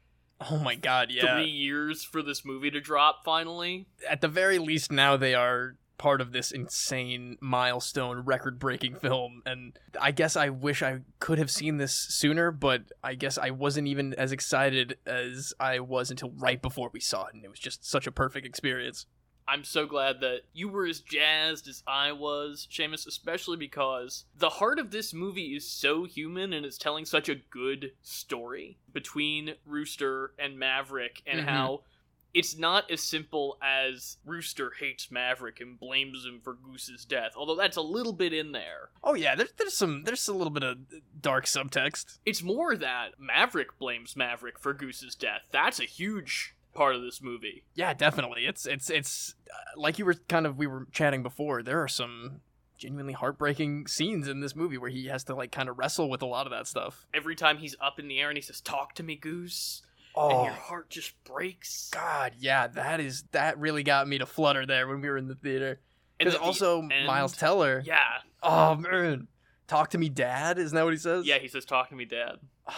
[0.51, 3.87] oh my god yeah three years for this movie to drop finally.
[4.09, 9.43] at the very least now they are part of this insane milestone record breaking film
[9.47, 13.51] and i guess i wish i could have seen this sooner but i guess i
[13.51, 17.51] wasn't even as excited as i was until right before we saw it and it
[17.51, 19.07] was just such a perfect experience
[19.49, 24.49] I'm so glad that you were as jazzed as I was, Seamus, especially because the
[24.49, 29.57] heart of this movie is so human and it's telling such a good story between
[29.67, 31.45] Rooster and Maverick and Mhm.
[31.49, 31.83] how
[32.35, 37.57] it's not as simple as Rooster hates Maverick and blames him for Goose's death, although
[37.57, 38.91] that's a little bit in there.
[39.05, 40.79] oh yeah there's, there's some there's a little bit of
[41.21, 45.43] dark subtext It's more that Maverick blames Maverick for Goose's death.
[45.51, 47.65] That's a huge part of this movie.
[47.75, 51.63] yeah definitely it's it's it's uh, like you were kind of we were chatting before
[51.63, 52.41] there are some
[52.79, 56.23] genuinely heartbreaking scenes in this movie where he has to like kind of wrestle with
[56.23, 58.61] a lot of that stuff Every time he's up in the air and he says,
[58.63, 59.83] Talk to me, Goose,
[60.15, 60.61] oh and your oh.
[60.61, 61.91] heart just breaks.
[61.93, 65.29] God, yeah, that is that really got me to flutter there when we were in
[65.29, 65.81] the theater.
[66.21, 67.83] And Because the also end- Miles Teller.
[67.85, 68.19] Yeah.
[68.43, 69.29] Oh man,
[69.67, 70.59] talk to me, Dad.
[70.59, 71.27] Isn't that what he says?
[71.27, 72.37] Yeah, he says, Talk to me, Dad.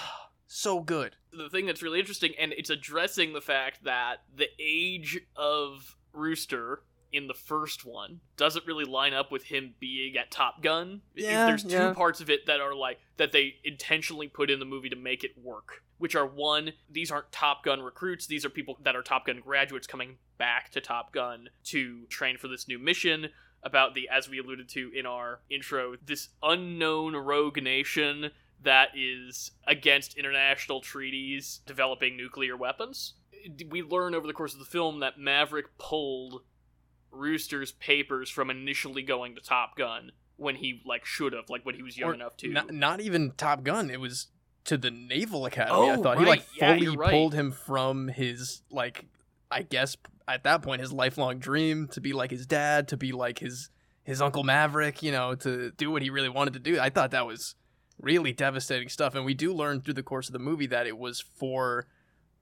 [0.46, 1.16] so good.
[1.32, 6.82] The thing that's really interesting, and it's addressing the fact that the age of Rooster
[7.14, 11.02] in the first one doesn't really line up with him being at Top Gun.
[11.14, 11.92] Yeah, There's two yeah.
[11.94, 15.24] parts of it that are like, that they intentionally put in the movie to make
[15.24, 15.82] it work.
[15.98, 19.40] Which are one, these aren't Top Gun recruits, these are people that are Top Gun
[19.40, 23.28] graduates coming back to Top Gun to train for this new mission.
[23.64, 28.30] about the, as we alluded to in our intro, this unknown rogue nation
[28.62, 33.14] that is against international treaties developing nuclear weapons.
[33.68, 36.42] We learn over the course of the film that Maverick pulled
[37.14, 41.74] Rooster's papers from initially going to Top Gun when he like should have, like when
[41.74, 42.48] he was young Or enough to.
[42.48, 43.90] Not, not even Top Gun.
[43.90, 44.28] It was
[44.64, 45.90] to the Naval Academy.
[45.90, 46.48] I Oh, thought he like right.
[46.56, 47.10] Yeah, fully right.
[47.10, 49.04] pulled him from his like,
[49.50, 49.96] I guess
[50.26, 53.70] at that point his lifelong dream to be like his dad, to be like his
[54.02, 55.02] his uncle Maverick.
[55.02, 56.80] You know, to do what he really wanted to do.
[56.80, 57.54] I thought that was
[58.00, 60.98] really devastating stuff, and we do learn through the course of the movie that it
[60.98, 61.86] was for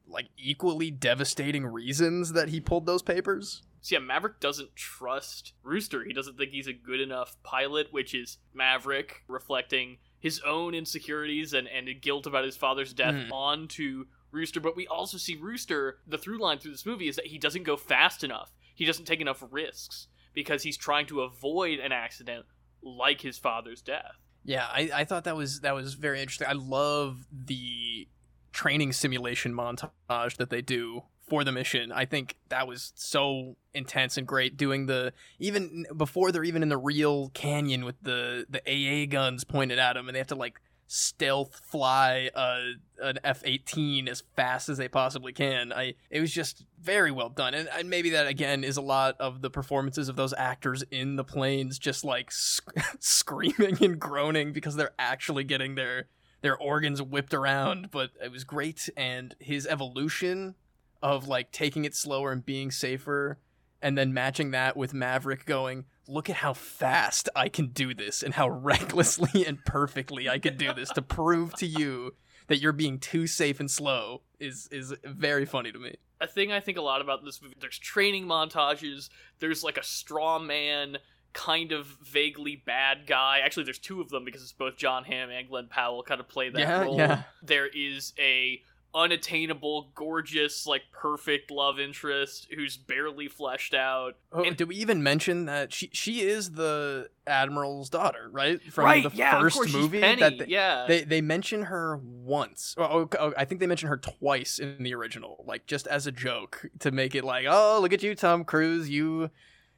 [0.06, 3.62] like equally devastating reasons that he pulled those papers.
[3.84, 6.04] So yeah, Maverick doesn't trust Rooster.
[6.04, 11.52] He doesn't think he's a good enough pilot, which is Maverick reflecting his own insecurities
[11.52, 13.32] and, and guilt about his father's death Mhm.
[13.32, 14.60] onto Rooster.
[14.60, 17.64] But we also see Rooster, the through line through this movie is that he doesn't
[17.64, 18.52] go fast enough.
[18.74, 22.46] He doesn't take enough risks because he's trying to avoid an accident
[22.82, 24.14] like his father's death.
[24.44, 26.46] Yeah, I, I thought that was that was very interesting.
[26.48, 28.08] I love the
[28.52, 31.02] training simulation montage that they do
[31.32, 31.90] for the mission.
[31.90, 34.58] I think that was so intense and great.
[34.58, 39.42] Doing the even before they're even in the real canyon with the the AA guns
[39.42, 44.24] pointed at them, and they have to like stealth fly a, an F eighteen as
[44.36, 45.72] fast as they possibly can.
[45.72, 49.16] I it was just very well done, and, and maybe that again is a lot
[49.18, 54.52] of the performances of those actors in the planes, just like sc- screaming and groaning
[54.52, 56.08] because they're actually getting their
[56.42, 57.90] their organs whipped around.
[57.90, 60.56] But it was great, and his evolution
[61.02, 63.38] of like taking it slower and being safer.
[63.84, 68.22] And then matching that with Maverick going, look at how fast I can do this
[68.22, 68.48] and how
[68.88, 72.14] recklessly and perfectly I can do this to prove to you
[72.46, 75.96] that you're being too safe and slow is is very funny to me.
[76.20, 77.56] a thing I think a lot about this movie.
[77.60, 79.08] There's training montages.
[79.40, 80.98] There's like a straw man,
[81.32, 83.40] kind of vaguely bad guy.
[83.44, 86.28] Actually, there's two of them because it's both Jon Hamm and Glen Powell kind of
[86.28, 86.96] play that Yeah, role.
[86.98, 87.22] yeah.
[87.42, 88.60] There is a
[88.94, 94.16] unattainable, gorgeous, like perfect love interest who's barely fleshed out.
[94.32, 98.60] Oh, And- did we even mention that she she is the admiral's daughter, right?
[98.72, 99.02] From right?
[99.02, 100.86] the yeah, first movie that they, yeah.
[100.86, 102.74] they they mention her once.
[102.76, 106.06] Oh, oh, oh, I think they mention her twice in the original, like just as
[106.06, 109.30] a joke to make it like, oh, look at you, Tom Cruise, you,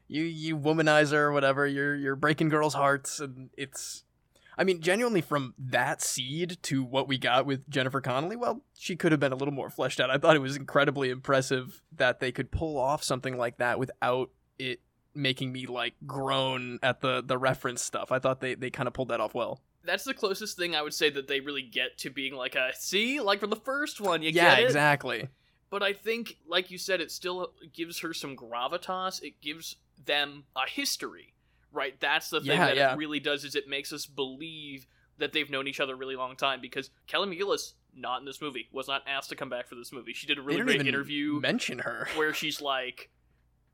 [0.09, 1.67] you, you womanizer, or whatever.
[1.67, 4.03] You're you're breaking girls' hearts, and it's.
[4.57, 8.97] I mean, genuinely, from that seed to what we got with Jennifer Connelly, well, she
[8.97, 10.11] could have been a little more fleshed out.
[10.11, 14.31] I thought it was incredibly impressive that they could pull off something like that without
[14.59, 14.81] it
[15.15, 18.13] making me like groan at the the reference stuff.
[18.13, 19.61] I thought they they kind of pulled that off well.
[19.85, 22.71] That's the closest thing I would say that they really get to being like a
[22.75, 24.65] see, like from the first one, you yeah, get it.
[24.65, 25.29] exactly.
[25.71, 29.23] but I think, like you said, it still gives her some gravitas.
[29.23, 31.34] It gives them a history,
[31.75, 31.99] right?
[32.01, 32.93] That's the thing Yeah, that yeah.
[32.93, 34.87] it really does is it makes us believe
[35.19, 36.61] that they've known each other a really long time.
[36.61, 39.93] Because Kelly McGillis, not in this movie, was not asked to come back for this
[39.93, 40.13] movie.
[40.13, 42.09] She did a really great interview mention her.
[42.17, 43.11] where she's like.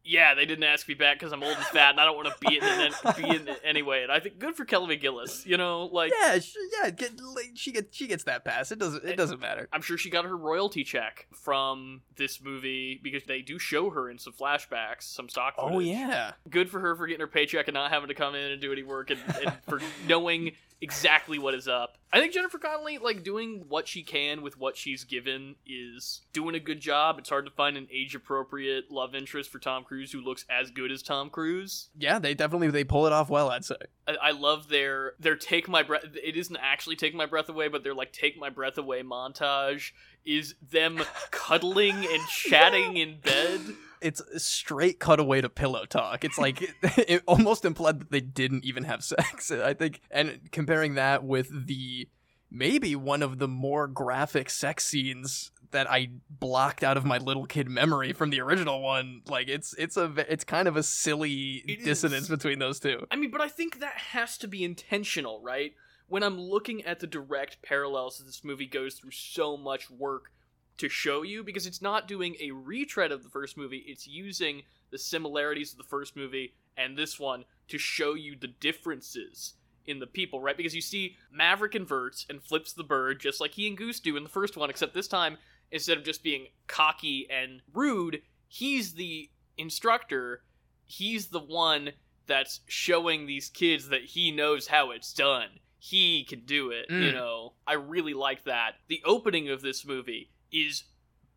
[0.05, 2.29] Yeah, they didn't ask me back because I'm old and fat, and I don't want
[2.29, 4.03] to be in it be in it anyway.
[4.03, 5.45] And I think good for Kelly McGillis.
[5.45, 8.73] You know, like yeah, she, yeah, get, like, she gets she gets that pass.
[8.73, 9.69] It doesn't it doesn't matter.
[9.73, 14.09] I'm sure she got her royalty check from this movie because they do show her
[14.09, 15.77] in some flashbacks, some stock oh, footage.
[15.77, 18.51] Oh yeah, Good for her for getting her paycheck and not having to come in
[18.51, 21.97] and do any work and, and for knowing exactly what is up.
[22.13, 26.55] I think Jennifer Connelly, like doing what she can with what she's given, is doing
[26.55, 27.19] a good job.
[27.19, 30.71] It's hard to find an age appropriate love interest for Tom Cruise who looks as
[30.71, 31.89] good as Tom Cruise.
[31.97, 32.19] yeah.
[32.19, 33.51] They definitely they pull it off well.
[33.51, 33.77] I'd say.
[34.09, 36.05] I, I love their their take my breath.
[36.23, 39.93] It isn't actually take my breath away, but their like take my breath away montage
[40.25, 41.01] is them
[41.31, 43.61] cuddling and chatting in bed.
[44.01, 46.25] It's a straight cutaway to pillow talk.
[46.25, 49.51] It's like it almost implied that they didn't even have sex.
[49.51, 52.09] I think, and comparing that with the
[52.51, 57.47] maybe one of the more graphic sex scenes that I blocked out of my little
[57.47, 61.63] kid memory from the original one, like it's it's a it's kind of a silly
[61.67, 62.29] It dissonance is.
[62.29, 63.07] between those two.
[63.11, 65.75] I mean, but I think that has to be intentional, right?
[66.09, 70.33] When I'm looking at the direct parallels that this movie goes through so much work
[70.81, 74.63] to show you, because it's not doing a retread of the first movie, it's using
[74.91, 79.55] the similarities of the first movie and this one to show you the differences
[79.87, 80.57] in the people, right?
[80.57, 84.17] Because you see Maverick inverts and flips the bird just like he and Goose do
[84.17, 85.39] in the first one, except this time,
[85.71, 90.43] instead of just being cocky and rude, he's the instructor.
[90.87, 91.93] He's the one
[92.27, 95.49] that's showing these kids that he knows how it's done.
[95.79, 97.15] He can do it, you Mm.
[97.15, 97.55] know.
[97.67, 98.77] I really like that.
[98.89, 100.85] The opening of this movie is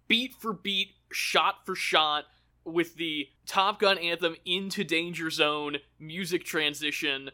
[0.08, 2.26] beat for beat, shot for shot,
[2.66, 7.30] with the Top Gun anthem into Danger Zone music transition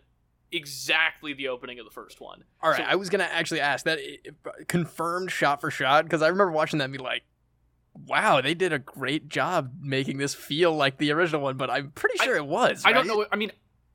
[0.52, 2.44] exactly the opening of the first one.
[2.62, 4.00] All right, So- I was gonna actually ask that
[4.46, 7.22] uh, confirmed shot for shot because I remember watching that and be like,
[7.94, 11.92] "Wow, they did a great job making this feel like the original one." But I'm
[11.92, 12.84] pretty I- sure it was.
[12.86, 13.26] I don't know.
[13.32, 13.52] I mean,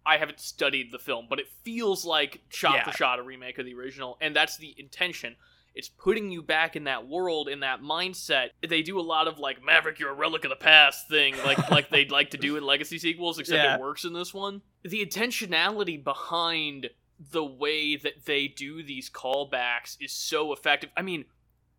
[0.06, 2.84] I haven't studied the film, but it feels like shot Yeah.
[2.84, 5.34] for shot a remake of the original, and that's the intention.
[5.74, 8.50] It's putting you back in that world, in that mindset.
[8.66, 11.58] They do a lot of like Maverick, you're a relic of the past thing, like
[11.70, 13.74] like they'd like to do in legacy sequels, except Yeah.
[13.74, 14.62] it works in this one.
[14.82, 16.90] The intentionality behind
[17.32, 20.90] the way that they do these callbacks is so effective.
[20.96, 21.24] I mean,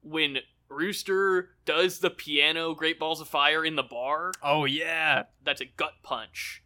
[0.01, 0.39] when
[0.69, 5.65] Rooster does the piano Great Balls of Fire in the bar, Oh yeah, that's a
[5.65, 6.63] gut punch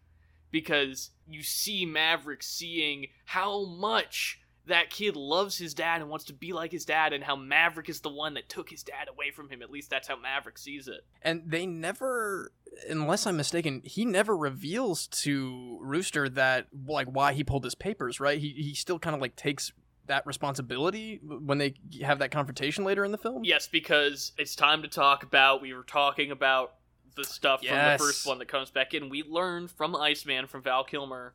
[0.52, 6.34] because you see Maverick seeing how much that kid loves his dad and wants to
[6.34, 9.32] be like his dad and how Maverick is the one that took his dad away
[9.32, 12.52] from him at least that's how Maverick sees it and they never,
[12.90, 18.20] unless I'm mistaken, he never reveals to Rooster that like why he pulled his papers.
[18.20, 18.40] Right?
[18.40, 19.72] He he still kind of like takes
[20.08, 23.44] that responsibility when they have that confrontation later in the film.
[23.44, 26.74] yes because it's time to talk about we were talking about
[27.16, 27.72] the stuff Yes.
[27.72, 31.34] from the first one that comes back in we learned from Iceman from Val Kilmer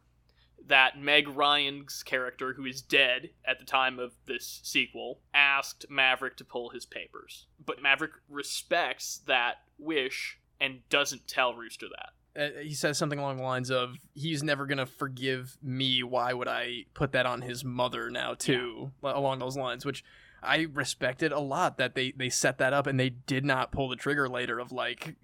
[0.66, 6.36] that Meg Ryan's character, who is dead at the time of this sequel, asked Maverick
[6.38, 7.46] to pull his papers.
[7.64, 12.10] But Maverick respects that wish and doesn't tell Rooster that.
[12.56, 16.48] uh, he says something along the lines of he's never gonna forgive me why would
[16.48, 20.02] i put that on his mother now too li- along those lines which
[20.42, 23.88] i respected a lot that they they set that up and they did not pull
[23.88, 25.14] the trigger later of like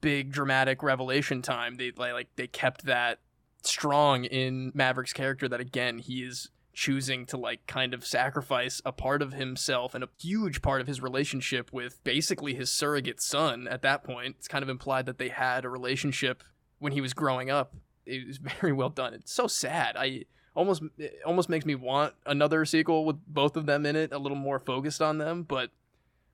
[0.00, 3.18] big dramatic revelation time they like they kept that
[3.62, 8.92] strong in maverick's character that again he is choosing to like kind of sacrifice a
[8.92, 13.66] part of himself and a huge part of his relationship with basically his surrogate son
[13.66, 14.36] at that point.
[14.38, 16.44] It's kind of implied that they had a relationship
[16.78, 17.74] when he was growing up.
[18.06, 19.12] It was very well done.
[19.12, 19.96] It's so sad.
[19.96, 20.84] I almost
[21.26, 24.58] almost makes me want another sequel with both of them in it a little more
[24.58, 25.70] focused on them but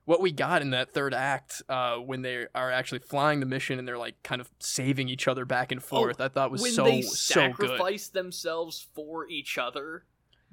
[0.05, 3.77] what we got in that third act uh, when they are actually flying the mission
[3.79, 6.71] and they're like kind of saving each other back and forth i thought was when
[6.71, 10.05] so they so good sacrifice themselves for each other.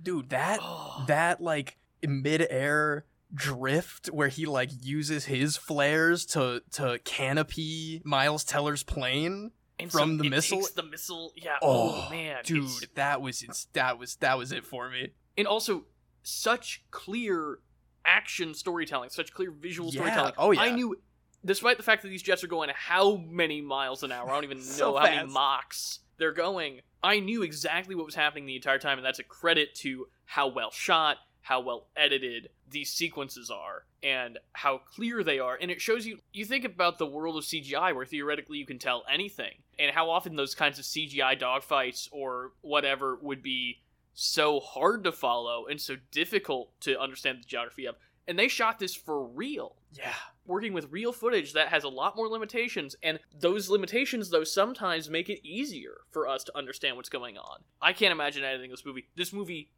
[0.02, 1.76] dude that Oh, that like
[2.06, 9.52] mid-air drift where he like uses his flares to to canopy Miles Teller's plane.
[9.78, 11.32] and from so the it missile- the missile.
[11.36, 11.56] Yeah.
[11.62, 15.10] Oh, Oh, man, Dude, it's- that was that was that was it for me.
[15.36, 15.86] and also
[16.22, 17.58] such clear
[18.04, 20.00] action storytelling, such clear visual Yeah.
[20.00, 20.32] storytelling.
[20.38, 20.60] Oh, yeah.
[20.60, 20.96] I knew,
[21.44, 24.44] despite the fact that these jets are going how many miles an hour, I don't
[24.44, 25.32] even So know how many fast.
[25.32, 26.80] Machs they're going.
[27.02, 30.46] I knew exactly what was happening the entire time, and that's a credit to how
[30.48, 35.58] well shot, how well edited these sequences are, and how clear they are.
[35.60, 38.78] And it shows you, you think about the world of CGI where theoretically you can
[38.78, 43.80] tell anything, and how often those kinds of CGI dogfights or whatever would be
[44.14, 47.96] so hard to follow and so difficult to understand the geography of.
[48.28, 50.14] And they shot this for real, Yeah.
[50.46, 52.94] working with real footage that has a lot more limitations.
[53.02, 57.64] And those limitations, though, sometimes make it easier for us to understand what's going on.
[57.80, 59.08] I can't imagine editing this movie.
[59.16, 59.70] This movie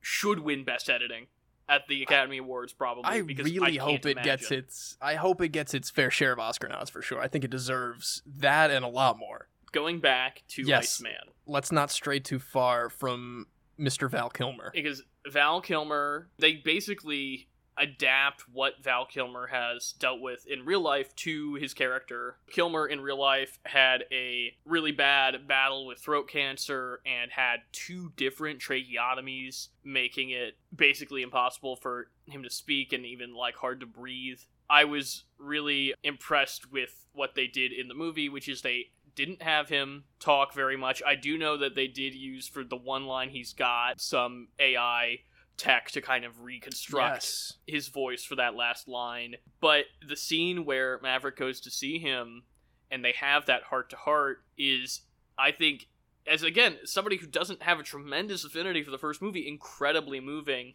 [0.00, 1.28] should win Best Editing
[1.68, 3.04] at the Academy Awards, probably.
[3.04, 6.32] I because really I hope it gets its I hope it gets its fair share
[6.32, 7.20] of Oscar nods for sure.
[7.20, 9.48] I think it deserves that and a lot more.
[9.70, 10.96] Going back to Yes.
[11.00, 11.30] Iceman.
[11.46, 13.46] Let's not stray too far from
[13.78, 14.10] Mr.
[14.10, 14.70] Val Kilmer.
[14.74, 17.48] because Val Kilmer, they basically
[17.78, 22.36] adapt what Val Kilmer has dealt with in real life to his character.
[22.50, 28.12] Kilmer in real life had a really bad battle with throat cancer and had two
[28.16, 33.86] different tracheotomies, making it basically impossible for him to speak and even like hard to
[33.86, 34.40] breathe.
[34.68, 39.42] I was really impressed with what they did in the movie, which is they didn't
[39.42, 41.02] have him talk very much.
[41.06, 45.18] I do know that they did use for the one line he's got some AI
[45.58, 47.52] tech to kind of reconstruct Yes.
[47.66, 49.36] his voice for that last line.
[49.60, 52.44] But the scene where Maverick goes to see him
[52.90, 55.02] and they have that heart to heart is,
[55.38, 55.88] I think,
[56.26, 60.74] as again, somebody who doesn't have a tremendous affinity for the first movie, incredibly moving.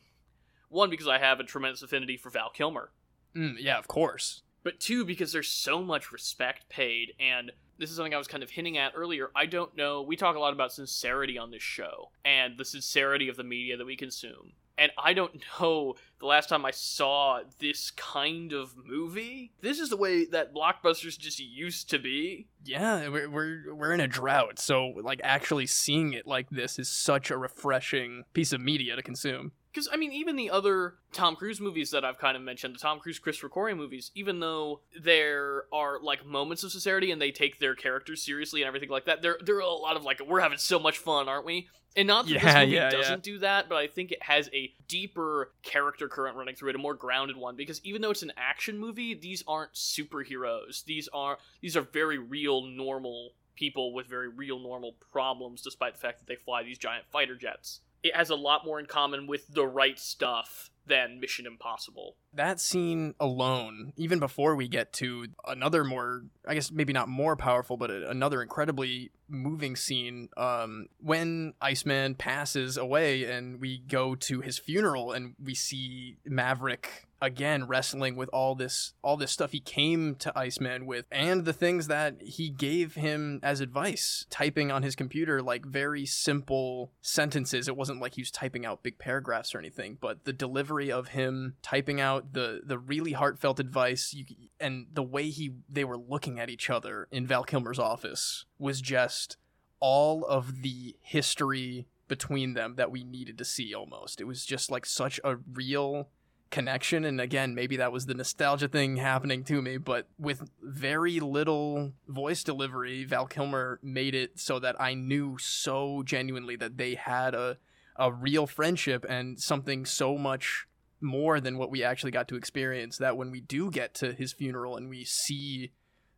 [0.69, 2.91] One, because I have a tremendous affinity for Val Kilmer
[3.35, 4.41] Mm, yeah, of course.
[4.67, 8.43] But two because there's so much respect paid and this is something i was kind
[8.43, 11.63] of hinting at earlier i don't know we talk a lot about sincerity on this
[11.63, 14.51] show and the sincerity of the media that we consume.
[14.77, 19.53] And i don't know the last time i saw this kind of movie.
[19.61, 22.47] This is the way that blockbusters just used to be.
[22.65, 26.89] Yeah, we're, we're we're in a drought, so like actually seeing it like this is
[26.89, 29.53] such a refreshing piece of media to consume.
[29.77, 32.79] Because, I mean, even the other Tom Cruise movies that I've kind of mentioned, the
[32.79, 37.29] Tom Cruise, Christopher McQuarrie movies, even though there are, like, moments of sincerity and they
[37.29, 40.19] take their characters seriously and everything like that, there, there are a lot of, like,
[40.27, 41.67] we're having so much fun, aren't we?
[41.95, 44.73] And not that this movie yeah, doesn't do that, but I think it has a
[44.87, 47.55] deeper character current running through it, a more grounded one.
[47.55, 50.85] Because even though it's an action movie, these aren't superheroes.
[50.85, 55.99] These are these are very real, normal people with very real, normal problems, despite the
[55.99, 57.81] fact that they fly these giant fighter jets.
[58.03, 62.15] It has a lot more in common with the right stuff than Mission Impossible.
[62.33, 67.35] that scene alone, even before we get to another more, I guess maybe not more
[67.35, 74.41] powerful, but another incredibly moving scene, um, when Iceman passes away and we go to
[74.41, 79.59] his funeral and we see Maverick again wrestling with all this all this stuff he
[79.59, 84.83] came to Iceman with and the things that he gave him as advice typing on
[84.83, 87.67] his computer like very simple sentences.
[87.67, 91.09] It wasn't like he was typing out big paragraphs or anything but the delivery of
[91.09, 94.25] him typing out the the really heartfelt advice you,
[94.59, 98.81] and the way he they were looking at each other in Val Kilmer's office was
[98.81, 99.37] just
[99.79, 104.21] all of the history between them that we needed to see almost.
[104.21, 106.09] It was just like such a real
[106.49, 111.19] connection and again maybe that was the nostalgia thing happening to me but with very
[111.19, 116.95] little voice delivery val kilmer made it so that i knew so genuinely that they
[116.95, 117.57] had a
[117.97, 120.67] a real friendship and something so much
[121.01, 124.33] more than what we actually got to experience that when we do get to his
[124.33, 125.71] funeral and we see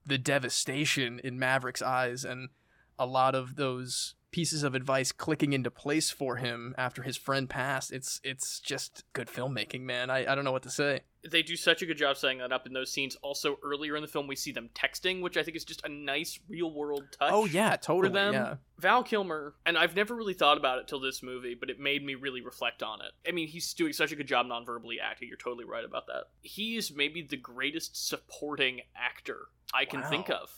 [0.05, 2.49] the devastation in maverick's eyes and
[2.99, 7.49] a lot of those pieces of advice clicking into place for him after his friend
[7.49, 11.41] passed it's it's just good filmmaking man i, I don't know what to say They
[11.41, 13.17] do such a good job setting that up in those scenes.
[13.21, 15.89] Also, earlier in the film, we see them texting, which I think is just a
[15.89, 17.31] nice real world touch.
[17.33, 18.33] oh yeah totally them.
[18.33, 21.77] yeah Val Kilmer, and I've never really thought about it till this movie, but it
[21.77, 23.11] made me really reflect on it.
[23.27, 25.27] I mean, he's doing such a good job non-verbally acting.
[25.27, 26.25] You're totally right about that.
[26.41, 30.09] He is maybe the greatest supporting actor I can Wow.
[30.09, 30.49] think of.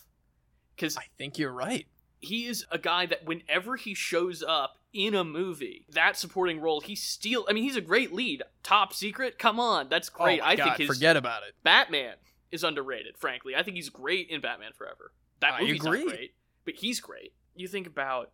[0.75, 1.87] Because i think you're right
[2.21, 6.81] he is a guy that whenever he shows up in a movie, that supporting role,
[6.81, 7.45] he steal.
[7.49, 8.43] I mean, he's a great lead.
[8.63, 10.41] Top Secret, come on, that's oh great.
[10.41, 12.15] oh I God, think his forget about it Batman
[12.51, 13.17] is underrated.
[13.17, 15.11] Frankly, I think he's great in Batman Forever.
[15.39, 16.03] That I movie's agree.
[16.05, 16.33] not great,
[16.65, 17.33] but he's great.
[17.55, 18.31] You think about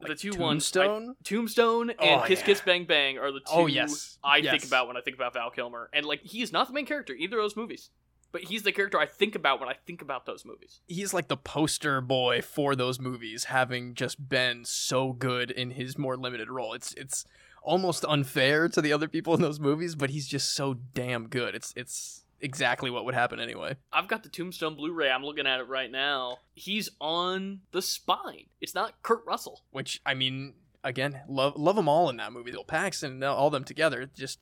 [0.00, 0.70] the Like two ones.
[0.76, 1.16] I- Tombstone?
[1.24, 2.46] Tombstone oh, and Oh, Kiss yeah.
[2.46, 4.18] Kiss Bang Bang are the oh, two Oh, yes.
[4.22, 4.50] I Yes.
[4.52, 5.88] think about when I think about Val Kilmer.
[5.92, 7.90] And like he is not the main character either of those movies.
[8.34, 10.80] But he's the character I think about when I think about those movies.
[10.88, 15.96] he's like the poster boy for those movies having just been so good in his
[15.96, 17.24] more limited role it's it's
[17.62, 21.54] almost unfair to the other people in those movies but he's just so damn good
[21.54, 25.10] it's it's exactly what would happen anyway I've got the Tombstone Blu-ray.
[25.10, 26.38] I'm looking at it right now.
[26.54, 28.46] He's on the spine.
[28.60, 29.62] It's not Kurt Russell.
[29.70, 33.48] which i mean again love love them all in that movie bill paxton and all
[33.48, 34.40] them together just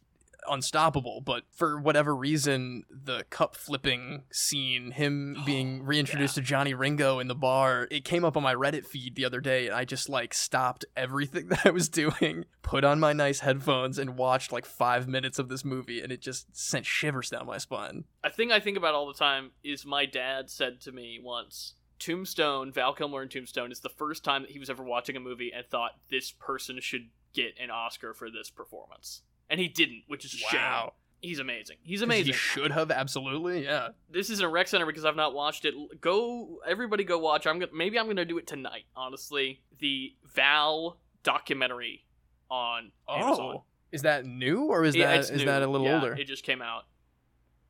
[0.49, 6.75] unstoppable but for whatever reason the cup flipping scene him being oh, reintroduced to johnny
[6.75, 9.75] ringo in the bar it came up on my reddit feed the other day and
[9.75, 14.17] i just like stopped everything that i was doing put on my nice headphones and
[14.17, 18.05] watched like five minutes of this movie and it just sent shivers down my spine
[18.25, 21.75] A thing I think about all the time is my dad said to me once,
[21.99, 25.21] Tombstone, Val Kilmer in Tombstone is the first time that he was ever watching a
[25.21, 29.23] movie and thought this person should get an Oscar for this performance.
[29.53, 30.61] And he didn't, which is a shame.
[30.61, 30.95] Wow.
[31.21, 31.77] He's amazing.
[31.83, 32.27] He's amazing.
[32.27, 35.75] he should have absolutely yeah this isn't a rec center because I've not watched it.
[36.01, 37.47] Go, everybody, go watch.
[37.47, 38.87] I'm gonna maybe I'm gonna do it tonight.
[38.97, 42.07] Honestly, the Val documentary
[42.51, 43.15] on oh.
[43.15, 43.55] Amazon.
[43.59, 45.45] oh is that new or is that new.
[45.45, 46.85] that a little Yeah, older It just came out.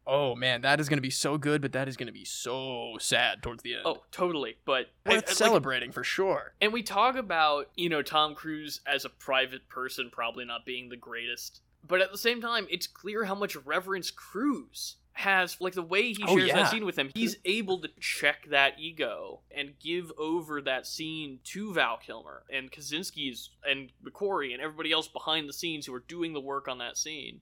[0.07, 2.25] Oh man, that is going to be so good, but that is going to be
[2.25, 3.83] so sad towards the end.
[3.85, 4.57] Oh, totally.
[4.65, 6.55] But worth I- I- like, celebrating for sure.
[6.61, 10.89] And we talk about, you know, Tom Cruise as a private person probably not being
[10.89, 11.61] the greatest.
[11.87, 15.61] But at the same time, it's clear how much reverence Cruise has.
[15.61, 16.57] Like the way he Oh, shares yeah.
[16.57, 21.41] that scene with him, he's able to check that ego and give over that scene
[21.45, 26.05] to Val Kilmer and Kosinski's and McQuarrie and everybody else behind the scenes who are
[26.07, 27.41] doing the work on that scene.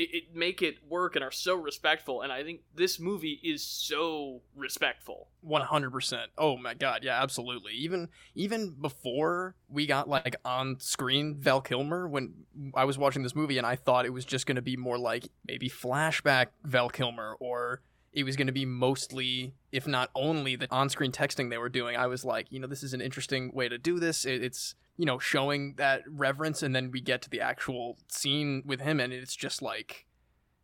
[0.00, 3.62] It, it make it work and are so respectful, and I think this movie is
[3.62, 5.28] so respectful.
[5.42, 6.30] One hundred percent.
[6.38, 7.74] Oh my god, yeah, absolutely.
[7.74, 12.32] Even even before we got like on screen Val Kilmer, when
[12.74, 15.28] I was watching this movie, and I thought it was just to be more like
[15.46, 17.82] maybe flashback Val Kilmer, or
[18.12, 21.96] it was going to be mostly, if not only, the on-screen texting they were doing.
[21.96, 24.24] I was like, you know, this is an interesting way to do this.
[24.24, 28.80] It's you know showing that reverence, and then we get to the actual scene with
[28.80, 30.06] him, and it's just like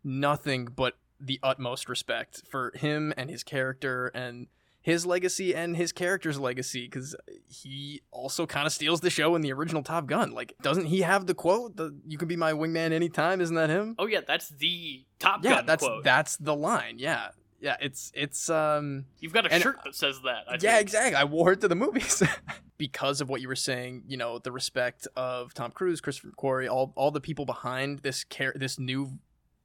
[0.02, 4.48] nothing but the utmost respect for him and his character and
[4.86, 7.16] his legacy and his character's legacy because
[7.48, 10.30] he also kind of steals the show in the original Top Gun.
[10.30, 11.74] Like, doesn't he have the quote?
[11.76, 13.96] The "You can be my wingman anytime." Isn't that him?
[13.98, 16.04] Oh yeah, that's the Top yeah, Gun that's quote.
[16.04, 17.00] that's the line.
[17.00, 17.30] Yeah,
[17.60, 17.74] yeah.
[17.80, 20.44] It's it's um You've got a and- shirt that says that.
[20.48, 20.82] I yeah, think.
[20.82, 21.16] exactly.
[21.16, 22.22] I wore it to the movies
[22.78, 24.04] because of what you were saying.
[24.06, 28.22] You know, the respect of Tom Cruise, Christopher McQuarrie, all all the people behind this
[28.22, 29.18] care, this new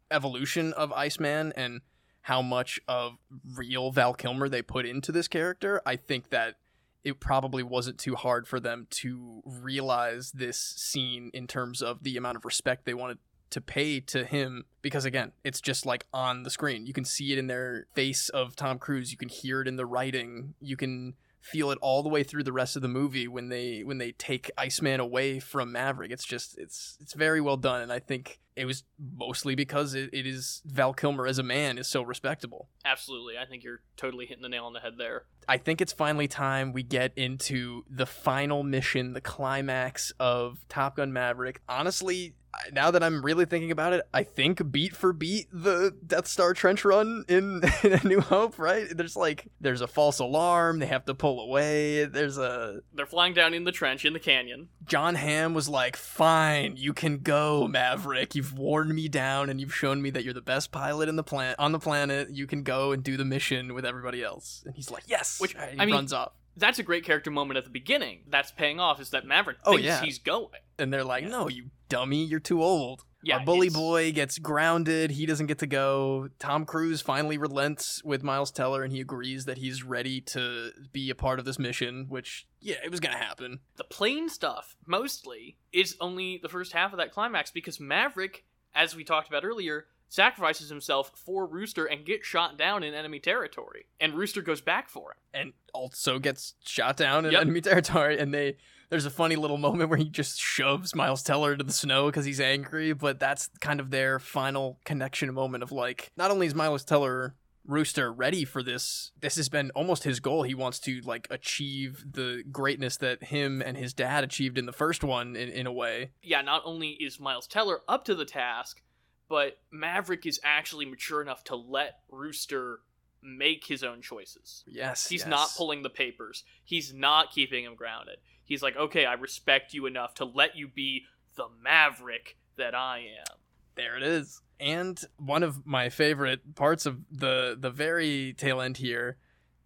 [0.10, 1.82] evolution of Iceman, and
[2.22, 3.18] how much of
[3.56, 5.82] real Val Kilmer they put into this character.
[5.86, 6.56] I think that
[7.04, 12.16] it probably wasn't too hard for them to realize this scene in terms of the
[12.18, 13.18] amount of respect they wanted
[13.50, 14.66] to pay to him.
[14.82, 16.86] Because again it's just like on the screen.
[16.86, 19.12] You can see it in their face of tom cruise.
[19.12, 20.54] You can hear it in the writing.
[20.62, 23.82] You can feel it all the way through the rest of the movie when they
[23.84, 26.12] when they take iceman away from maverick.
[26.12, 30.10] It's just it's it's very well done and i think it was mostly because it,
[30.14, 33.38] it is val kilmer as a man is so respectable Absolutely.
[33.38, 35.26] I think you're totally hitting the nail on the head there.
[35.48, 40.98] I think it's finally time we get into the final mission, the climax of Top
[40.98, 41.62] Gun Maverick.
[41.68, 42.36] Honestly,
[42.74, 46.54] now that I'm really thinking about it, I think beat for beat the Death Star
[46.54, 48.86] trench run in, in A New Hope, right?
[48.90, 52.06] There's like there's a false alarm, they have to pull away.
[52.06, 54.70] There's a They're flying down in the trench in the canyon.
[54.86, 58.36] Jon Hamm was like, "Fine, you can go, Maverick.
[58.36, 61.24] You've worn me down and you've shown me that you're the best pilot in the
[61.24, 62.30] planet on the planet.
[62.32, 65.56] You can go and do the mission with everybody else." And he's like, "Yes." Which,
[65.56, 66.34] And he I mean- runs off.
[66.58, 68.24] That's a great character moment at the beginning.
[68.28, 69.00] That's paying off.
[69.00, 70.02] Is that Maverick Oh, thinks yeah.
[70.02, 70.50] he's going?
[70.78, 74.40] and they're like, "No, you dummy, you're too old." Yeah, Our bully it's- boy gets
[74.40, 75.12] grounded.
[75.12, 76.30] He doesn't get to go.
[76.40, 81.10] Tom Cruise finally relents with Miles Teller, and he agrees that he's ready to be
[81.10, 82.08] a part of this mission.
[82.10, 83.60] Which, yeah, it was gonna happen.
[83.76, 88.44] The plane stuff mostly is only the first half of that climax because Maverick,
[88.74, 93.20] as we talked about earlier, sacrifices himself for Rooster and gets shot down in enemy
[93.20, 95.18] territory, and Rooster goes back for him.
[95.34, 97.42] and also gets shot down in Yep.
[97.42, 98.20] enemy territory.
[98.20, 98.58] And they
[98.92, 102.26] there's a funny little moment where he just shoves Miles Teller into the snow because
[102.26, 102.94] he's angry.
[102.94, 107.34] But that's kind of their final connection moment of like, not only is Miles Teller
[107.66, 110.44] Rooster ready for this, this has been almost his goal.
[110.44, 114.74] He wants to like achieve the greatness that him and his dad achieved in the
[114.74, 116.12] first one in, in a way.
[116.22, 118.82] yeah, not only is Miles Teller up to the task,
[119.30, 122.80] but Maverick is actually mature enough to let Rooster
[123.24, 124.64] make his own choices.
[124.68, 125.30] Yes, He's yes.
[125.30, 126.44] not pulling the papers.
[126.66, 128.18] He's not keeping him grounded.
[128.52, 131.06] He's like, okay, I respect you enough to let you be
[131.38, 133.38] the Maverick that I am.
[133.76, 134.42] There it is.
[134.60, 139.16] And one of my favorite parts of the the very tail end here,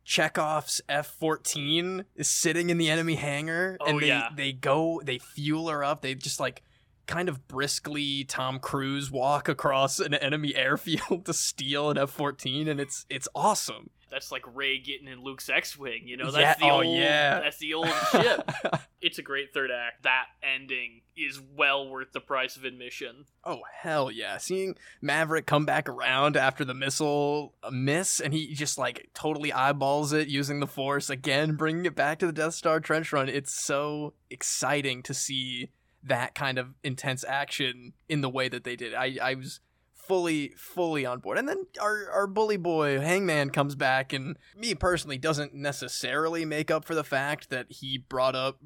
[0.04, 4.30] Chekhov's F fourteen is sitting in the enemy hangar, Oh, and they yeah.
[4.36, 6.04] they go they fuel her up.
[6.04, 6.62] They just like
[7.08, 12.68] kind of briskly Tom Cruise walk across an enemy airfield to steal an F fourteen,
[12.68, 13.90] and it's it's awesome.
[14.10, 16.32] That's like Ray getting in Luke's X-wing, you know?
[16.32, 17.40] That's Yeah, the oh, old yeah.
[17.40, 18.52] that's the old ship.
[19.02, 20.02] It's a great third act.
[20.02, 23.26] That ending is well worth the price of admission.
[23.44, 24.38] Oh hell yeah!
[24.38, 30.12] Seeing Maverick come back around after the missile miss, and he just like totally eyeballs
[30.12, 33.30] it using the Force again, bringing it back to the Death Star trench run.
[33.30, 35.70] It's so exciting to see
[36.02, 38.96] that kind of intense action in the way that they did.
[38.96, 39.60] I I was
[40.08, 41.38] fully fully on board.
[41.38, 46.72] And then our our bully boy Hangman comes back, and me personally doesn't necessarily make
[46.72, 48.60] up for the fact that he brought up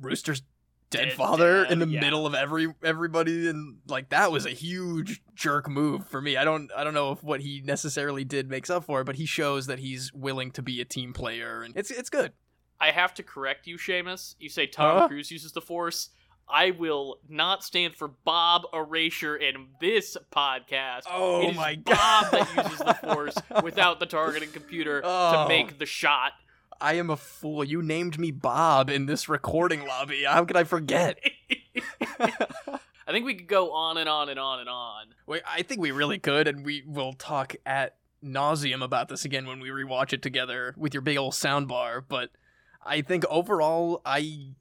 [0.00, 0.42] Rooster's
[0.90, 2.00] dead Dead father dad, in the yeah.
[2.00, 6.36] middle of every everybody and like that was a huge jerk move for me.
[6.36, 9.16] I don't I don't know if what he necessarily did makes up for it, but
[9.16, 12.32] he shows that he's willing to be a team player and it's it's good.
[12.80, 14.36] I have to correct you, Seamus.
[14.38, 15.08] You say Tom Huh?
[15.08, 16.10] Cruise uses the Force.
[16.48, 21.02] I will not stand for Bob erasure in this podcast.
[21.10, 22.30] Oh It is my Bob god.
[22.32, 25.42] that uses the Force without the targeting computer Oh.
[25.42, 26.32] to make the shot.
[26.80, 27.64] I am a fool.
[27.64, 30.24] You named me Bob in this recording lobby.
[30.24, 31.18] How could I forget?
[33.08, 35.06] I think we could go on and on and on and on.
[35.26, 39.46] Wait, I think we really could, and we will talk at nauseum about this again
[39.46, 42.02] when we rewatch it together with your big old soundbar.
[42.06, 42.30] But
[42.84, 44.54] I think overall, I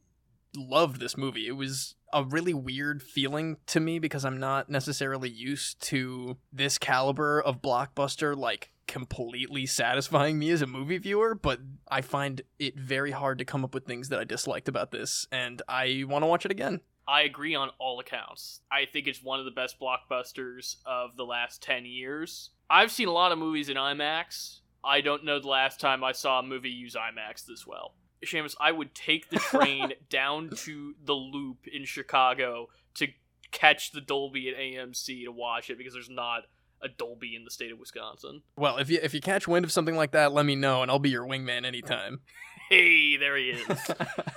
[0.56, 1.47] loved this movie.
[1.47, 6.78] It was a really weird feeling to me because I'm not necessarily used to this
[6.78, 12.80] caliber of blockbuster, like completely satisfying me as a movie viewer, but I find it
[12.80, 16.24] very hard to come up with things that I disliked about this, and I want
[16.24, 16.82] to watch it again.
[17.08, 18.62] I agree on all accounts.
[18.72, 22.49] I think it's one of the best blockbusters of the last 10 years.
[22.70, 24.62] I've seen a lot of movies in IMAX.
[24.84, 27.93] I don't know the last time I saw a movie use IMAX this well.
[28.24, 33.07] Seamus, I would take the train down to the loop in Chicago to
[33.51, 36.43] catch the Dolby at AMC to watch it because there's not
[36.82, 38.41] a Dolby in the state of Wisconsin.
[38.57, 40.91] Well, if you if you catch wind of something like that, let me know, and
[40.91, 42.22] I'll be your wingman anytime.
[42.68, 43.91] Hey, there he is.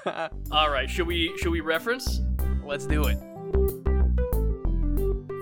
[0.53, 2.21] All right, should we should we reference?
[2.63, 3.17] Let's do it.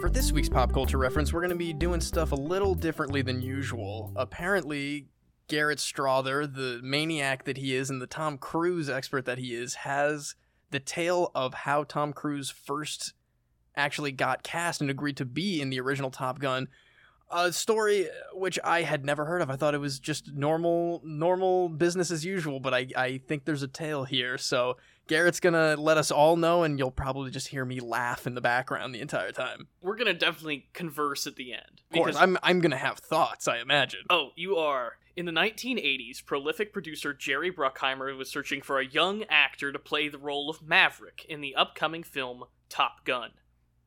[0.00, 3.22] For this week's pop culture reference, we're going to be doing stuff a little differently
[3.22, 4.12] than usual.
[4.14, 5.08] Apparently,
[5.48, 9.74] Garrett Strother, the maniac that he is and the Tom Cruise expert that he is,
[9.74, 10.34] has
[10.70, 13.14] the tale of how Tom Cruise first
[13.76, 16.68] actually got cast and agreed to be in the original Top Gun.
[17.30, 19.50] A story which I had never heard of.
[19.50, 22.60] I thought it was just normal, normal business as usual.
[22.60, 24.38] But I, I think there's a tale here.
[24.38, 24.76] So
[25.08, 28.40] Garrett's gonna let us all know, and you'll probably just hear me laugh in the
[28.40, 29.66] background the entire time.
[29.82, 31.82] We're gonna definitely converse at the end.
[31.90, 33.48] Of course, I'm, I'm gonna have thoughts.
[33.48, 34.00] I imagine.
[34.08, 34.92] Oh, you are.
[35.16, 40.10] In the 1980s, prolific producer Jerry Bruckheimer was searching for a young actor to play
[40.10, 43.30] the role of Maverick in the upcoming film Top Gun.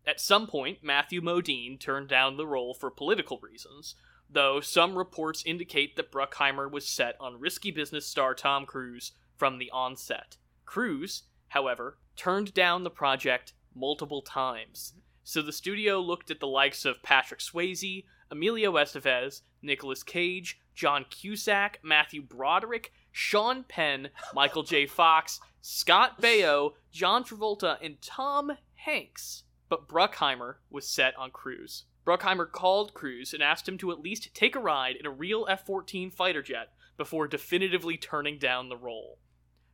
[0.07, 3.93] At some point, Matthew Modine turned down the role for political reasons,
[4.27, 9.59] though some reports indicate that Bruckheimer was set on risky business star Tom Cruise from
[9.59, 10.37] the onset.
[10.65, 16.85] Cruise, however, turned down the project multiple times, so the studio looked at the likes
[16.85, 24.85] of Patrick Swayze, Emilio Estevez, Nicolas Cage, John Cusack, Matthew Broderick, Sean Penn, Michael J.
[24.85, 31.85] Fox, Scott Baio, John Travolta, and Tom Hanks but Bruckheimer was set on Cruise.
[32.05, 35.45] Bruckheimer called Cruise and asked him to at least take a ride in a real
[35.47, 39.19] F 14 fighter jet before definitively turning down the role.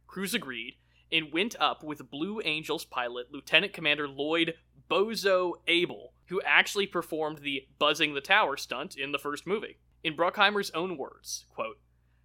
[0.05, 0.75] Cruise agreed
[1.11, 4.55] and went up with Blue Angels pilot Lieutenant Commander Lloyd
[4.89, 9.77] Bozo Abel, who actually performed the buzzing the tower stunt in the first movie.
[10.03, 11.77] In Bruckheimer's own words, quote,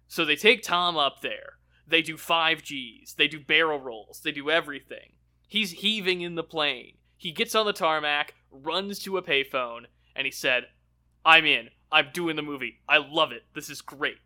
[0.07, 1.53] So they take Tom up there.
[1.87, 5.13] They do 5Gs, they do barrel rolls, they do everything.
[5.47, 6.93] He's heaving in the plane.
[7.17, 9.85] He gets on the tarmac, runs to a payphone,
[10.15, 10.67] and he said,
[11.25, 11.69] I'm in.
[11.91, 12.79] I'm doing the movie.
[12.87, 13.43] I love it.
[13.53, 14.17] This is great.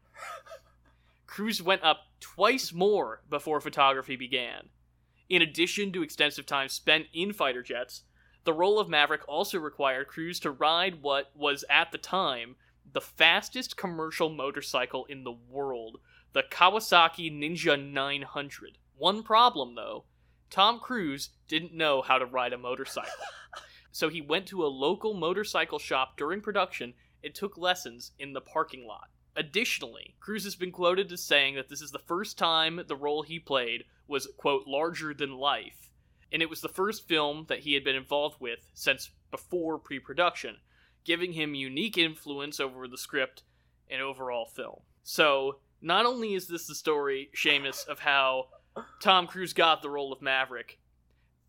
[1.25, 4.69] Cruise went up twice more before photography began.
[5.27, 8.03] In addition to extensive time spent in fighter jets,
[8.45, 12.55] the role of Maverick also required Cruise to ride what was at the time
[12.93, 15.97] the fastest commercial motorcycle in the world,
[16.33, 18.77] the Kawasaki Ninja 900.
[18.97, 20.05] One problem, though
[20.49, 23.11] Tom Cruise didn't know how to ride a motorcycle.
[23.91, 26.93] so he went to a local motorcycle shop during production
[27.23, 29.09] and took lessons in the parking lot.
[29.35, 33.23] Additionally, Cruise has been quoted as saying that this is the first time the role
[33.23, 35.91] he played was, quote, larger than life,
[36.31, 39.99] and it was the first film that he had been involved with since before pre
[39.99, 40.57] production,
[41.03, 43.43] giving him unique influence over the script
[43.89, 44.79] and overall film.
[45.03, 48.47] So, not only is this the story, Seamus, of how
[49.01, 50.79] Tom Cruise got the role of Maverick.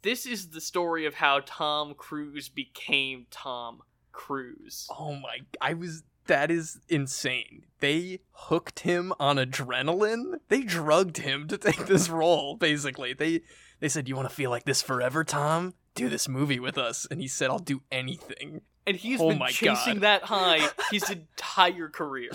[0.03, 4.87] This is the story of how Tom Cruise became Tom Cruise.
[4.97, 5.41] Oh my!
[5.61, 6.03] I was.
[6.27, 7.67] That is insane.
[7.79, 10.41] They hooked him on adrenaline.
[10.49, 12.57] They drugged him to take this role.
[12.57, 13.43] Basically, they
[13.81, 15.75] they said, "You want to feel like this forever, Tom?
[15.95, 19.43] Do this movie with us." And he said, "I'll do anything." And he's Oh been
[19.49, 20.03] chasing God.
[20.03, 22.31] that high his entire career.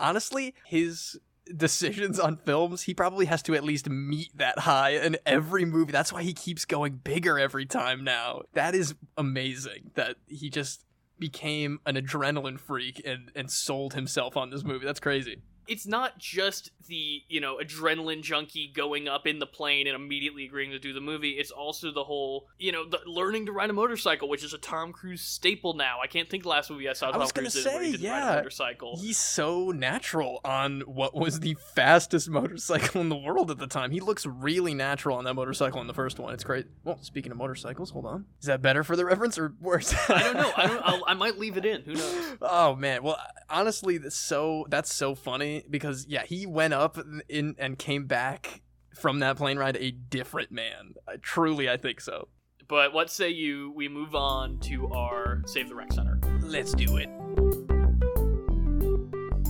[0.00, 1.18] Honestly, his
[1.56, 5.92] decisions on films, he probably has to at least meet that high in every movie.
[5.92, 8.42] That's why he keeps going bigger every time now.
[8.54, 10.84] That is amazing that he just
[11.18, 14.84] became an adrenaline freak and and sold himself on this movie.
[14.84, 15.42] That's crazy.
[15.68, 20.44] It's not just the, you know, adrenaline junkie going up in the plane and immediately
[20.44, 21.32] agreeing to do the movie.
[21.32, 24.58] It's also the whole, you know, the learning to ride a motorcycle, which is a
[24.58, 25.98] Tom Cruise staple now.
[26.02, 27.82] I can't think the last movie I saw I Tom was gonna Cruise in where
[27.82, 28.96] he didn't ride a motorcycle.
[28.98, 33.90] He's so natural on what was the fastest motorcycle in the world at the time.
[33.90, 36.34] He looks really natural on that motorcycle in the first one.
[36.34, 36.66] It's great.
[36.84, 38.26] Well, speaking of motorcycles, hold on.
[38.40, 39.94] Is that better for the reference or worse?
[40.08, 40.52] I don't know.
[40.56, 40.82] I don't.
[40.84, 41.82] I'll, I might leave it in.
[41.82, 42.36] Who knows?
[42.40, 46.98] Oh man, well honestly, that's so that's so funny because yeah, he went up
[47.28, 48.62] in and came back
[48.94, 50.94] from that plane ride a different man.
[51.08, 52.28] I, truly, I think so.
[52.66, 53.72] But what say you?
[53.74, 56.18] We move on to our Save the Rec Center.
[56.40, 57.10] Let's do it.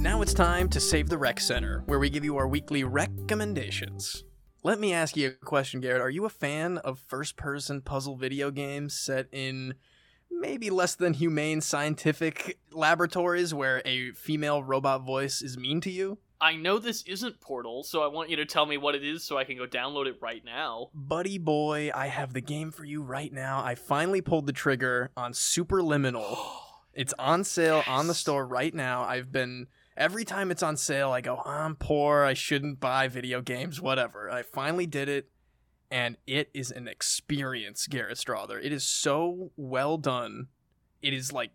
[0.04, 4.24] Now it's time to save the rec center, where we give you our weekly recommendations.
[4.62, 6.02] Let me ask you a question, Garrett.
[6.02, 9.74] Are you a fan of first-person puzzle video games set in
[10.30, 16.18] maybe less than humane scientific laboratories where a female robot voice is mean to you?
[16.40, 19.24] I know this isn't Portal, so I want you to tell me what it is
[19.24, 20.90] so I can go download it right now.
[20.92, 23.64] Buddy boy, I have the game for you right now.
[23.64, 26.36] I finally pulled the trigger on Superliminal.
[26.96, 29.02] It's on sale on the store right now.
[29.02, 29.66] I've been
[29.96, 34.30] every time it's on sale, I go, I'm poor, I shouldn't buy video games, whatever.
[34.30, 35.28] I finally did it,
[35.90, 38.58] and it is an experience, Garrett Strother.
[38.58, 40.48] It is so well done.
[41.02, 41.50] It is like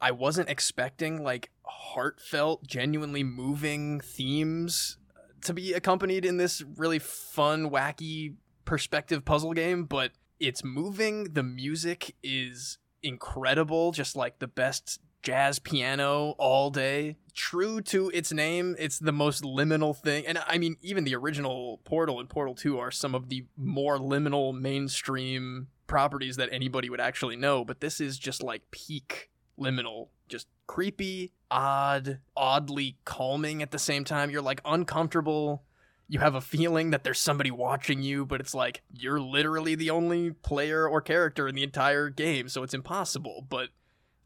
[0.00, 4.98] I wasn't expecting like heartfelt, genuinely moving themes
[5.44, 11.32] to be accompanied in this really fun, wacky perspective puzzle game, but it's moving.
[11.32, 17.16] The music is incredible, just like the best jazz piano all day.
[17.34, 20.26] True to its name, it's the most liminal thing.
[20.26, 23.98] And I mean, even the original Portal and Portal 2 are some of the more
[23.98, 30.08] liminal mainstream properties that anybody would actually know, but this is just like peak liminal.
[30.28, 34.30] Just creepy, odd, oddly calming at the same time.
[34.30, 35.64] You're like uncomfortable.
[36.08, 39.90] You have a feeling that there's somebody watching you, but it's like you're literally the
[39.90, 43.46] only player or character in the entire game, so it's impossible.
[43.48, 43.68] But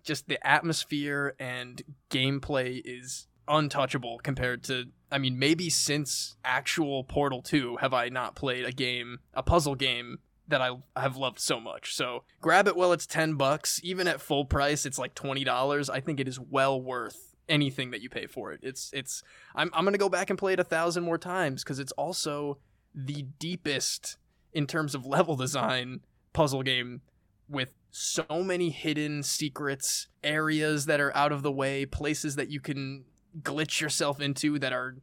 [0.07, 7.43] just the atmosphere and gameplay is untouchable compared to I mean maybe since actual Portal
[7.43, 11.61] 2 have I not played a game, a puzzle game that I have loved so
[11.61, 11.95] much.
[11.95, 13.81] So grab it while it's 10 bucks.
[13.83, 15.91] Even at full price, it's like $20.
[15.91, 18.61] I think it is well worth anything that you pay for it.
[18.63, 19.23] It's it's
[19.55, 22.59] I'm I'm gonna go back and play it a thousand more times because it's also
[22.95, 24.17] the deepest
[24.53, 26.01] in terms of level design
[26.33, 27.03] puzzle game
[27.49, 32.61] with so many hidden secrets, areas that are out of the way, places that you
[32.61, 33.05] can
[33.43, 34.97] glitch yourself into that are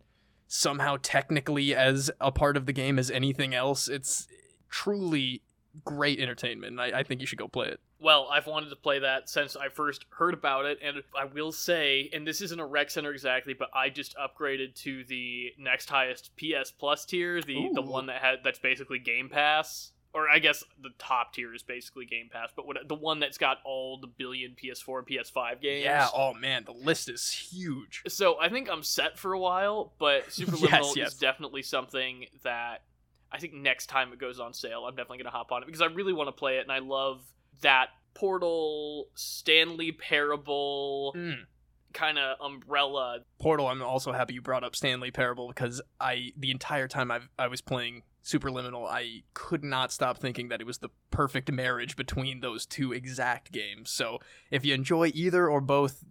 [0.48, 3.88] somehow technically as a part of the game as anything else.
[3.88, 4.28] It's
[4.70, 5.42] truly
[5.84, 6.80] great entertainment.
[6.80, 7.80] I, I think you should go play it.
[8.00, 11.54] Well, I've wanted to play that since I first heard about it, and I will
[11.54, 15.90] say, and this isn't a rec center exactly, but I just upgraded to the next
[15.90, 20.40] highest PS Plus tier, the the one that had that's basically Game Pass, or I
[20.40, 23.98] guess the top tier is basically Game Pass, but what, the one that's got all
[24.00, 25.84] the billion PS4 and PS5 games.
[25.86, 26.08] Yeah.
[26.14, 28.04] Oh man, the list is huge.
[28.08, 31.08] So I think I'm set for a while, but Superliminal Yes, yes.
[31.14, 32.84] is definitely something that
[33.32, 35.82] I think next time it goes on sale, I'm definitely gonna hop on it because
[35.82, 37.22] I really want to play it, and I love
[37.62, 41.46] that Portal Stanley Parable Mm.
[41.94, 43.20] kind of umbrella.
[43.40, 43.68] Portal.
[43.68, 47.48] I'm also happy you brought up Stanley Parable because I the entire time I I
[47.48, 52.40] was playing Superliminal, I could not stop thinking that it was the perfect marriage between
[52.40, 53.90] those two exact games.
[53.90, 54.20] So
[54.50, 56.04] if you enjoy either or both,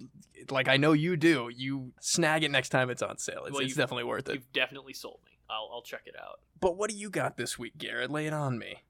[0.50, 3.44] like I know you do, you snag it next time it's on sale.
[3.46, 4.34] It's, Well, it's definitely worth it.
[4.34, 5.38] You've definitely sold me.
[5.48, 6.40] I'll I'll check it out.
[6.60, 8.10] But what do you got this week, Garrett?
[8.10, 8.82] Lay it on me.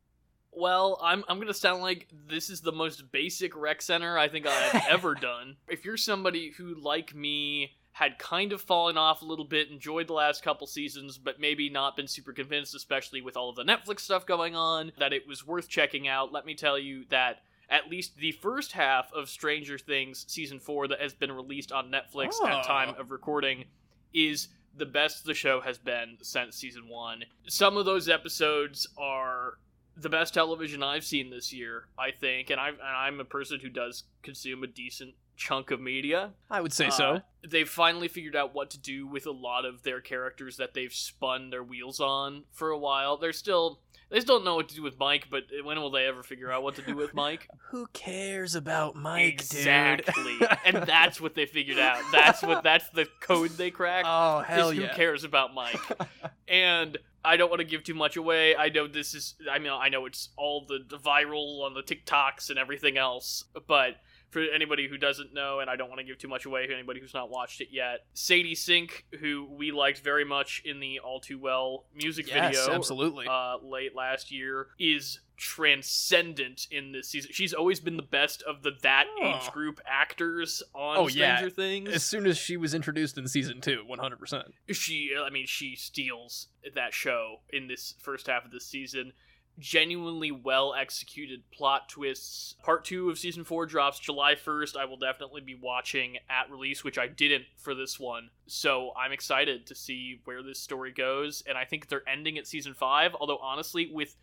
[0.53, 4.47] Well, I'm I'm gonna sound like this is the most basic rec center I think
[4.47, 5.57] I've ever done.
[5.69, 10.07] If you're somebody who, like me, had kind of fallen off a little bit, enjoyed
[10.07, 13.65] the last couple seasons, but maybe not been super convinced, especially with all of the
[13.65, 17.43] Netflix stuff going on, that it was worth checking out, let me tell you that
[17.69, 21.91] at least the first half of Stranger Things season four that has been released on
[21.91, 22.47] Netflix Oh.
[22.47, 23.65] at time of recording
[24.13, 27.25] is the best the show has been since season one.
[27.47, 29.59] Some of those episodes are
[29.97, 33.61] the best television I've seen this year, I think, and, I've, and I'm a person
[33.61, 36.33] who does consume a decent chunk of media.
[36.51, 37.21] I would say Uh, so.
[37.49, 40.93] They've finally figured out what to do with a lot of their characters that they've
[40.93, 43.17] spun their wheels on for a while.
[43.17, 43.81] They're still
[44.13, 46.53] they still don't know what to do with Mike, but when will they ever figure
[46.53, 47.49] out what to do with Mike?
[47.71, 52.03] Who cares about Mike, exactly, and that's what they figured out.
[52.13, 54.07] That's what that's the code they cracked.
[54.09, 54.95] oh hell who yeah!
[54.95, 55.81] cares about Mike?
[56.49, 58.55] and I don't want to give too much away.
[58.55, 59.35] I know this is.
[59.51, 63.45] I mean, I know it's all the, the viral on the TikToks and everything else,
[63.67, 63.97] but
[64.33, 66.73] for anybody who doesn't know, and I don't want to give too much away to
[66.75, 70.99] anybody who's not watched it yet, Sadie Sink, who we liked very much in the
[71.01, 73.27] All Too Well music yes, video, absolutely.
[73.29, 77.31] uh, late last year is transcendent in this season.
[77.33, 79.27] She's always been the best of the that Oh.
[79.37, 81.37] age group actors on Oh, yeah.
[81.37, 81.89] Stranger Things.
[81.91, 84.19] as soon as she was introduced in season two, 100.
[84.19, 89.13] percent she i mean she steals that show in this first half of the season
[89.59, 92.57] genuinely well executed plot twists.
[92.63, 96.83] Part two of season four drops july 1st i will definitely be watching at release
[96.83, 98.31] which i didn't for this one.
[98.47, 102.47] So i'm excited to see where this story goes and i think they're ending at
[102.47, 104.17] season five although honestly with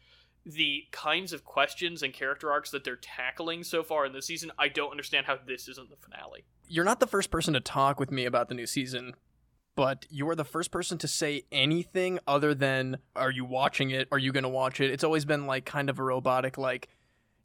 [0.46, 4.52] the kinds of questions and character arcs that they're tackling so far in this season
[4.58, 6.44] i don't understand how this isn't the finale.
[6.68, 9.16] You're not the first person to talk with me about the new season,
[9.80, 14.10] but you are the first person to say anything other than "Are you watching it?
[14.12, 16.90] Are you gonna watch it?" It's always been like kind of a robotic like.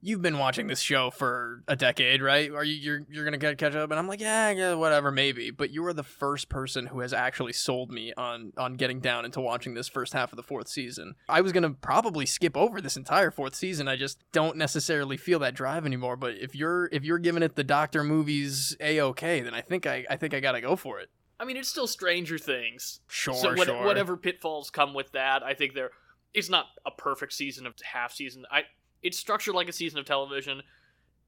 [0.01, 2.51] You've been watching this show for a decade, right?
[2.51, 3.89] Are you you're you're gonna catch up?
[3.89, 5.53] And I'm like, yeah, yeah, whatever, maybe.
[5.53, 9.25] But you are the first person who has actually sold me on on getting down
[9.25, 11.15] into watching this first half of the fourth season.
[11.29, 13.87] I was gonna probably skip over this entire fourth season.
[13.87, 16.17] I just don't necessarily feel that drive anymore.
[16.17, 19.87] But if you're if you're giving it the Doctor movies a okay, then I think
[19.87, 21.11] I I think I gotta go for it.
[21.45, 23.85] I mean it's still stranger things Sure, so what, sure.
[23.85, 25.91] whatever pitfalls come with that, I think there
[26.33, 28.45] it's not a perfect season of half season.
[28.51, 28.63] I
[29.03, 30.63] it's structured like a season of television.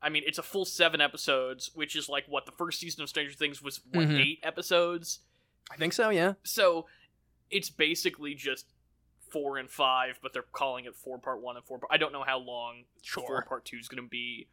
[0.03, 3.09] I mean, it's a full seven episodes, which is like what the first season of
[3.09, 3.81] Stranger Things was.
[3.93, 4.21] What Mhm.
[4.21, 5.21] eight episodes?
[5.71, 6.09] I think so.
[6.11, 6.35] Yeah.
[6.43, 6.87] So
[7.51, 8.67] it's basically just
[9.31, 11.79] four and five, but they're calling it four part one and four.
[11.79, 14.49] Part, I don't know how long four part two is going to be,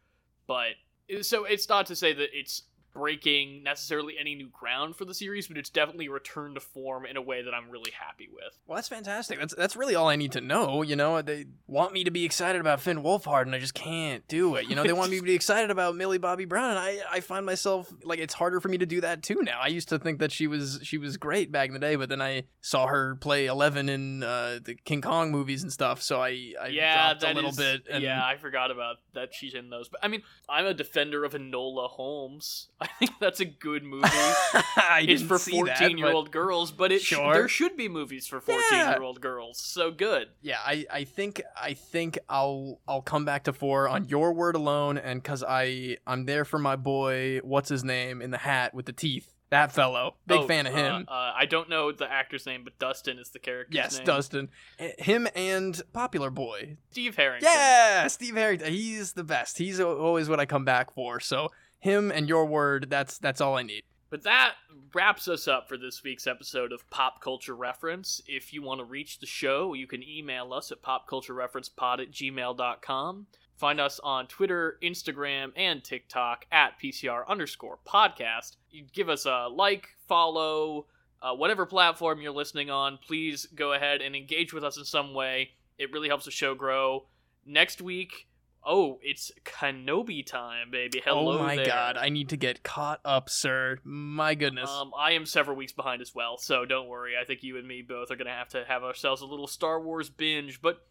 [0.46, 0.74] but
[1.22, 2.62] so it's not to say that it's
[2.94, 7.16] breaking necessarily any new ground for the series, but it's definitely returned to form in
[7.16, 8.56] a way that I'm really happy with.
[8.66, 9.38] Well, that's fantastic.
[9.38, 10.82] That's that's really all I need to know.
[10.82, 14.26] You know, they want me to be excited about Finn Wolfhard, and I just can't
[14.28, 14.68] do it.
[14.68, 17.20] You know, they want me to be excited about Millie Bobby Brown, and I I
[17.20, 19.60] find myself like it's harder for me to do that too now.
[19.62, 22.08] I used to think that she was she was great back in the day, but
[22.08, 26.20] then I saw her play Eleven in uh, the King Kong movies and stuff, so
[26.22, 27.82] I I yeah, dropped a little is- bit.
[27.90, 29.34] And Yeah, I forgot about that.
[29.34, 32.68] She's in those, but I mean, I'm a defender of Enola Holmes.
[32.84, 34.06] I think that's a good movie.
[34.06, 37.76] I it's for see that, 14 year but- old girls, but it sh- there should
[37.76, 39.58] be movies for 14 year old girls.
[39.58, 40.28] So good.
[40.42, 44.54] Yeah, I, I think I think I'll I'll come back to four on your word
[44.56, 47.40] alone, and because I I'm there for my boy.
[47.42, 49.30] What's his name in the hat with the teeth?
[49.50, 51.04] That fellow, big Oh, fan of uh, him.
[51.06, 53.76] Uh, I don't know the actor's name, but Dustin is the character.
[53.76, 54.06] yes, name.
[54.06, 54.48] Dustin,
[54.80, 56.76] Eh, him and popular boy.
[56.90, 57.48] Steve Harrington.
[57.52, 58.72] Yeah, Steve Harrington.
[58.72, 59.58] He's the best.
[59.58, 61.20] He's always what I come back for.
[61.20, 61.50] So
[61.84, 62.88] him and your word.
[62.88, 63.82] That's that's all I need.
[64.10, 64.54] But that
[64.94, 68.22] wraps us up for this week's episode of Pop Culture Reference.
[68.26, 73.26] If you want to reach the show, you can email us at popculturereferencepod at gmail.com.
[73.56, 78.56] Find us on Twitter, Instagram, and TikTok at PCR underscore podcast.
[78.70, 80.86] You give us a like, follow,
[81.20, 82.98] uh, whatever platform you're listening on.
[83.06, 85.50] Please go ahead and engage with us in some way.
[85.76, 87.06] It really helps the show grow.
[87.44, 88.26] Next week,
[88.66, 91.02] oh, it's Kenobi time, baby.
[91.04, 91.66] Hello oh my there.
[91.66, 93.78] god, I need to get caught up, sir.
[93.84, 94.70] My goodness.
[94.70, 97.12] Um, I am several weeks behind as well, so don't worry.
[97.20, 99.80] I think you and me both are gonna have to have ourselves a little Star
[99.80, 100.60] Wars binge.
[100.60, 100.84] But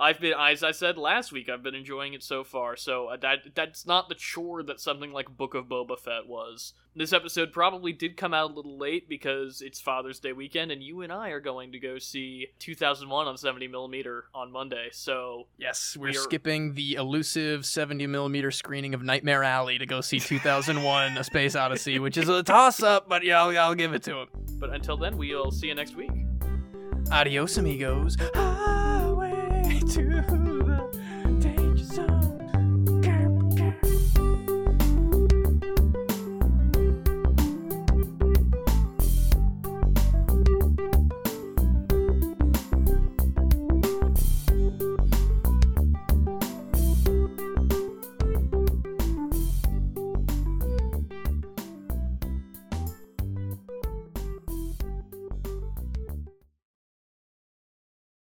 [0.00, 2.76] I've been, as I said last week, I've been enjoying it so far.
[2.76, 6.72] So uh, that that's not the chore that something like Book of Boba Fett was.
[6.94, 10.82] This episode probably did come out a little late because it's Father's Day weekend, and
[10.82, 14.88] you and I are going to go see 2001 on 70 millimeter on Monday.
[14.92, 19.86] So Yes, we're We are- skipping the elusive 70 millimeter screening of Nightmare Alley to
[19.86, 23.74] go see 2001: A Space Odyssey, which is a toss up, but yeah, I'll, I'll
[23.74, 24.28] give it to him.
[24.60, 26.10] but until then, we'll see you next week.
[27.10, 28.16] Adios, amigos.
[29.88, 31.07] To the